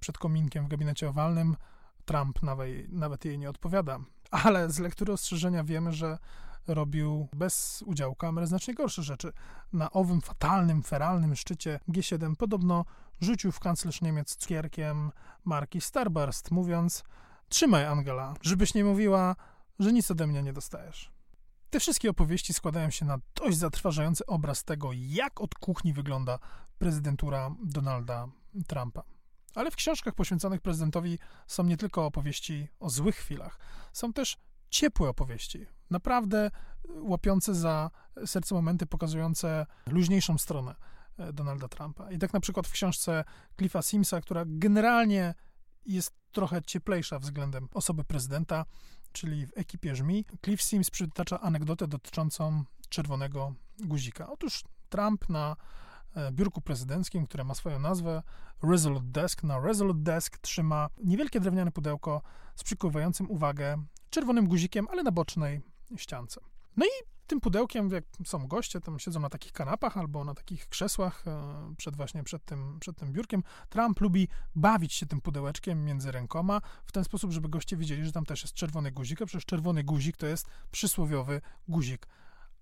przed 0.00 0.18
kominkiem 0.18 0.64
w 0.64 0.68
gabinecie 0.68 1.08
owalnym. 1.08 1.56
Trump 2.04 2.42
nawet, 2.42 2.68
nawet 2.92 3.24
jej 3.24 3.38
nie 3.38 3.50
odpowiada. 3.50 3.98
Ale 4.30 4.70
z 4.70 4.78
lektury 4.78 5.12
ostrzeżenia 5.12 5.64
wiemy, 5.64 5.92
że 5.92 6.18
robił 6.66 7.28
bez 7.32 7.82
udziału 7.86 8.14
kamery 8.14 8.46
znacznie 8.46 8.74
gorsze 8.74 9.02
rzeczy. 9.02 9.32
Na 9.72 9.90
owym 9.90 10.20
fatalnym, 10.20 10.82
feralnym 10.82 11.36
szczycie 11.36 11.80
G7 11.88 12.36
podobno 12.36 12.84
rzucił 13.20 13.52
w 13.52 13.60
kanclerz 13.60 14.02
Niemiec 14.02 14.36
cukierkiem 14.36 15.12
marki 15.44 15.80
Starburst, 15.80 16.50
mówiąc 16.50 17.04
trzymaj 17.48 17.86
Angela, 17.86 18.34
żebyś 18.42 18.74
nie 18.74 18.84
mówiła, 18.84 19.36
że 19.78 19.92
nic 19.92 20.10
ode 20.10 20.26
mnie 20.26 20.42
nie 20.42 20.52
dostajesz. 20.52 21.10
Te 21.70 21.80
wszystkie 21.80 22.10
opowieści 22.10 22.54
składają 22.54 22.90
się 22.90 23.04
na 23.04 23.18
dość 23.34 23.58
zatrważający 23.58 24.26
obraz 24.26 24.64
tego, 24.64 24.90
jak 24.92 25.40
od 25.40 25.54
kuchni 25.54 25.92
wygląda 25.92 26.38
prezydentura 26.78 27.54
Donalda 27.64 28.28
Trumpa. 28.66 29.02
Ale 29.54 29.70
w 29.70 29.76
książkach 29.76 30.14
poświęconych 30.14 30.60
prezydentowi 30.60 31.18
są 31.46 31.64
nie 31.64 31.76
tylko 31.76 32.06
opowieści 32.06 32.68
o 32.80 32.90
złych 32.90 33.16
chwilach, 33.16 33.58
są 33.92 34.12
też 34.12 34.38
ciepłe 34.70 35.08
opowieści, 35.08 35.66
naprawdę 35.90 36.50
łapiące 36.88 37.54
za 37.54 37.90
serce 38.26 38.54
momenty 38.54 38.86
pokazujące 38.86 39.66
luźniejszą 39.86 40.38
stronę 40.38 40.74
e, 41.18 41.32
Donalda 41.32 41.68
Trumpa. 41.68 42.10
I 42.10 42.18
tak 42.18 42.32
na 42.32 42.40
przykład 42.40 42.66
w 42.66 42.72
książce 42.72 43.24
Cliffa 43.58 43.82
Simsa, 43.82 44.20
która 44.20 44.44
generalnie 44.46 45.34
jest 45.86 46.12
trochę 46.32 46.62
cieplejsza 46.62 47.18
względem 47.18 47.68
osoby 47.74 48.04
prezydenta, 48.04 48.64
czyli 49.12 49.46
w 49.46 49.52
ekipie 49.56 49.96
Żmi, 49.96 50.24
Cliff 50.44 50.62
Sims 50.62 50.90
przytacza 50.90 51.40
anegdotę 51.40 51.88
dotyczącą 51.88 52.64
czerwonego 52.88 53.54
guzika. 53.78 54.30
Otóż 54.30 54.64
Trump 54.88 55.28
na 55.28 55.56
e, 56.14 56.32
biurku 56.32 56.60
prezydenckim, 56.60 57.26
które 57.26 57.44
ma 57.44 57.54
swoją 57.54 57.78
nazwę 57.78 58.22
Resolute 58.62 59.06
Desk, 59.06 59.42
na 59.42 59.60
Resolute 59.60 60.00
Desk 60.00 60.38
trzyma 60.38 60.88
niewielkie 61.04 61.40
drewniane 61.40 61.72
pudełko 61.72 62.22
z 62.56 62.64
przykuwającym 62.64 63.30
uwagę 63.30 63.84
czerwonym 64.10 64.48
guzikiem, 64.48 64.88
ale 64.90 65.02
na 65.02 65.12
bocznej 65.12 65.60
ściance. 65.96 66.40
No 66.76 66.86
i 66.86 67.20
tym 67.26 67.40
pudełkiem, 67.40 67.90
jak 67.90 68.04
są 68.24 68.46
goście, 68.46 68.80
tam 68.80 68.98
siedzą 68.98 69.20
na 69.20 69.30
takich 69.30 69.52
kanapach 69.52 69.96
albo 69.96 70.24
na 70.24 70.34
takich 70.34 70.68
krzesłach 70.68 71.24
e, 71.26 71.74
przed 71.76 71.96
właśnie 71.96 72.24
przed 72.24 72.44
tym, 72.44 72.80
przed 72.80 72.96
tym 72.96 73.12
biurkiem. 73.12 73.42
Trump 73.68 74.00
lubi 74.00 74.28
bawić 74.54 74.92
się 74.94 75.06
tym 75.06 75.20
pudełeczkiem 75.20 75.84
między 75.84 76.12
rękoma 76.12 76.60
w 76.84 76.92
ten 76.92 77.04
sposób, 77.04 77.32
żeby 77.32 77.48
goście 77.48 77.76
wiedzieli, 77.76 78.04
że 78.04 78.12
tam 78.12 78.26
też 78.26 78.42
jest 78.42 78.54
czerwony 78.54 78.92
guzik, 78.92 79.22
a 79.22 79.26
przecież 79.26 79.44
czerwony 79.44 79.84
guzik 79.84 80.16
to 80.16 80.26
jest 80.26 80.46
przysłowiowy 80.70 81.40
guzik 81.68 82.06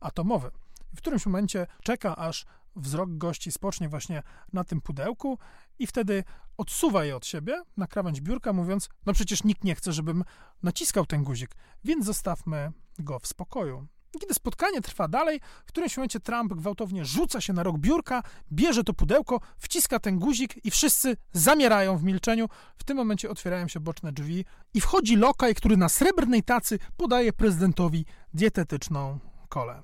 atomowy. 0.00 0.50
W 0.94 0.98
którymś 0.98 1.26
momencie 1.26 1.66
czeka, 1.82 2.16
aż 2.16 2.46
wzrok 2.76 3.10
gości 3.10 3.52
spocznie 3.52 3.88
właśnie 3.88 4.22
na 4.52 4.64
tym 4.64 4.80
pudełku 4.80 5.38
i 5.78 5.86
wtedy 5.86 6.24
odsuwa 6.58 7.04
je 7.04 7.16
od 7.16 7.26
siebie 7.26 7.62
na 7.76 7.86
krawędź 7.86 8.20
biurka, 8.20 8.52
mówiąc: 8.52 8.88
No 9.06 9.12
przecież 9.12 9.44
nikt 9.44 9.64
nie 9.64 9.74
chce, 9.74 9.92
żebym 9.92 10.24
naciskał 10.62 11.06
ten 11.06 11.24
guzik, 11.24 11.50
więc 11.84 12.04
zostawmy 12.04 12.72
go 12.98 13.18
w 13.18 13.26
spokoju. 13.26 13.86
Kiedy 14.20 14.34
spotkanie 14.34 14.80
trwa 14.80 15.08
dalej, 15.08 15.40
w 15.66 15.68
którymś 15.68 15.96
momencie 15.96 16.20
Trump 16.20 16.54
gwałtownie 16.54 17.04
rzuca 17.04 17.40
się 17.40 17.52
na 17.52 17.62
rok 17.62 17.78
biurka, 17.78 18.22
bierze 18.52 18.84
to 18.84 18.94
pudełko, 18.94 19.40
wciska 19.58 19.98
ten 19.98 20.18
guzik 20.18 20.64
i 20.66 20.70
wszyscy 20.70 21.16
zamierają 21.32 21.98
w 21.98 22.04
milczeniu. 22.04 22.48
W 22.76 22.84
tym 22.84 22.96
momencie 22.96 23.30
otwierają 23.30 23.68
się 23.68 23.80
boczne 23.80 24.12
drzwi 24.12 24.44
i 24.74 24.80
wchodzi 24.80 25.16
lokaj, 25.16 25.54
który 25.54 25.76
na 25.76 25.88
srebrnej 25.88 26.42
tacy 26.42 26.78
podaje 26.96 27.32
prezydentowi 27.32 28.04
dietetyczną 28.34 29.18
kolę. 29.48 29.82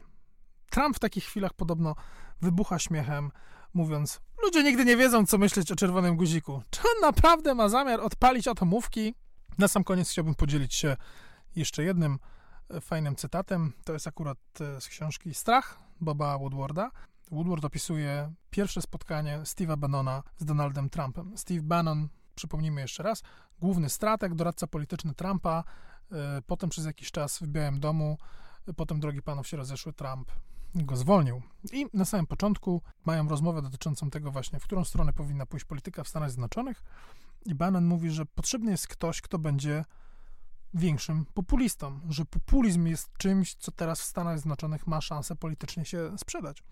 Trump 0.70 0.96
w 0.96 1.00
takich 1.00 1.24
chwilach 1.24 1.54
podobno 1.54 1.94
wybucha 2.40 2.78
śmiechem, 2.78 3.30
mówiąc: 3.74 4.20
Ludzie 4.42 4.62
nigdy 4.62 4.84
nie 4.84 4.96
wiedzą, 4.96 5.26
co 5.26 5.38
myśleć 5.38 5.72
o 5.72 5.76
czerwonym 5.76 6.16
guziku. 6.16 6.62
Czy 6.70 6.80
on 6.80 7.00
naprawdę 7.02 7.54
ma 7.54 7.68
zamiar 7.68 8.00
odpalić 8.00 8.48
atomówki? 8.48 9.14
Na 9.58 9.68
sam 9.68 9.84
koniec 9.84 10.10
chciałbym 10.10 10.34
podzielić 10.34 10.74
się 10.74 10.96
jeszcze 11.56 11.84
jednym 11.84 12.18
e, 12.70 12.80
fajnym 12.80 13.16
cytatem. 13.16 13.72
To 13.84 13.92
jest 13.92 14.06
akurat 14.06 14.38
e, 14.60 14.80
z 14.80 14.88
książki 14.88 15.34
Strach 15.34 15.78
Boba 16.00 16.38
Woodwarda. 16.38 16.90
Woodward 17.30 17.64
opisuje 17.64 18.32
pierwsze 18.50 18.82
spotkanie 18.82 19.38
Steve'a 19.38 19.76
Bannona 19.76 20.22
z 20.38 20.44
Donaldem 20.44 20.90
Trumpem. 20.90 21.38
Steve 21.38 21.62
Bannon, 21.62 22.08
przypomnijmy 22.34 22.80
jeszcze 22.80 23.02
raz, 23.02 23.22
główny 23.60 23.90
strateg, 23.90 24.34
doradca 24.34 24.66
polityczny 24.66 25.14
Trumpa, 25.14 25.64
e, 26.12 26.42
potem 26.46 26.70
przez 26.70 26.84
jakiś 26.84 27.10
czas 27.10 27.38
w 27.38 27.46
Białym 27.46 27.80
Domu, 27.80 28.18
potem 28.76 29.00
drogi 29.00 29.22
panów 29.22 29.48
się 29.48 29.56
rozeszły, 29.56 29.92
Trump 29.92 30.30
go 30.74 30.96
zwolnił. 30.96 31.42
I 31.72 31.86
na 31.92 32.04
samym 32.04 32.26
początku 32.26 32.82
mają 33.04 33.28
rozmowę 33.28 33.62
dotyczącą 33.62 34.10
tego 34.10 34.30
właśnie, 34.30 34.60
w 34.60 34.64
którą 34.64 34.84
stronę 34.84 35.12
powinna 35.12 35.46
pójść 35.46 35.64
polityka 35.66 36.04
w 36.04 36.08
Stanach 36.08 36.30
Zjednoczonych. 36.30 36.82
I 37.46 37.54
Bannon 37.54 37.84
mówi, 37.84 38.10
że 38.10 38.26
potrzebny 38.26 38.70
jest 38.70 38.88
ktoś, 38.88 39.20
kto 39.20 39.38
będzie 39.38 39.84
większym 40.74 41.26
populistą, 41.34 42.00
że 42.08 42.24
populizm 42.24 42.86
jest 42.86 43.10
czymś, 43.18 43.54
co 43.54 43.72
teraz 43.72 44.00
w 44.00 44.04
Stanach 44.04 44.38
Zjednoczonych 44.38 44.86
ma 44.86 45.00
szansę 45.00 45.36
politycznie 45.36 45.84
się 45.84 46.18
sprzedać. 46.18 46.62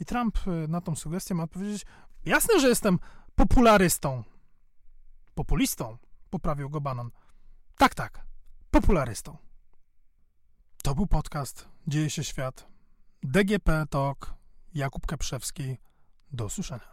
I 0.00 0.04
Trump 0.04 0.46
y, 0.46 0.68
na 0.68 0.80
tą 0.80 0.96
sugestię 0.96 1.34
ma 1.34 1.42
odpowiedzieć: 1.42 1.86
Jasne, 2.24 2.60
że 2.60 2.68
jestem 2.68 2.98
popularystą. 3.34 4.24
Populistą, 5.34 5.98
poprawił 6.30 6.70
go 6.70 6.80
Bannon. 6.80 7.10
Tak, 7.78 7.94
tak, 7.94 8.26
popularystą. 8.70 9.36
To 10.82 10.94
był 10.94 11.06
podcast 11.06 11.68
Dzieje 11.86 12.10
się 12.10 12.24
świat 12.24 12.69
DGP 13.22 13.86
Talk, 13.90 14.34
Jakub 14.74 15.06
Kaprzewski. 15.06 15.76
Do 16.32 16.44
usłyszenia. 16.44 16.92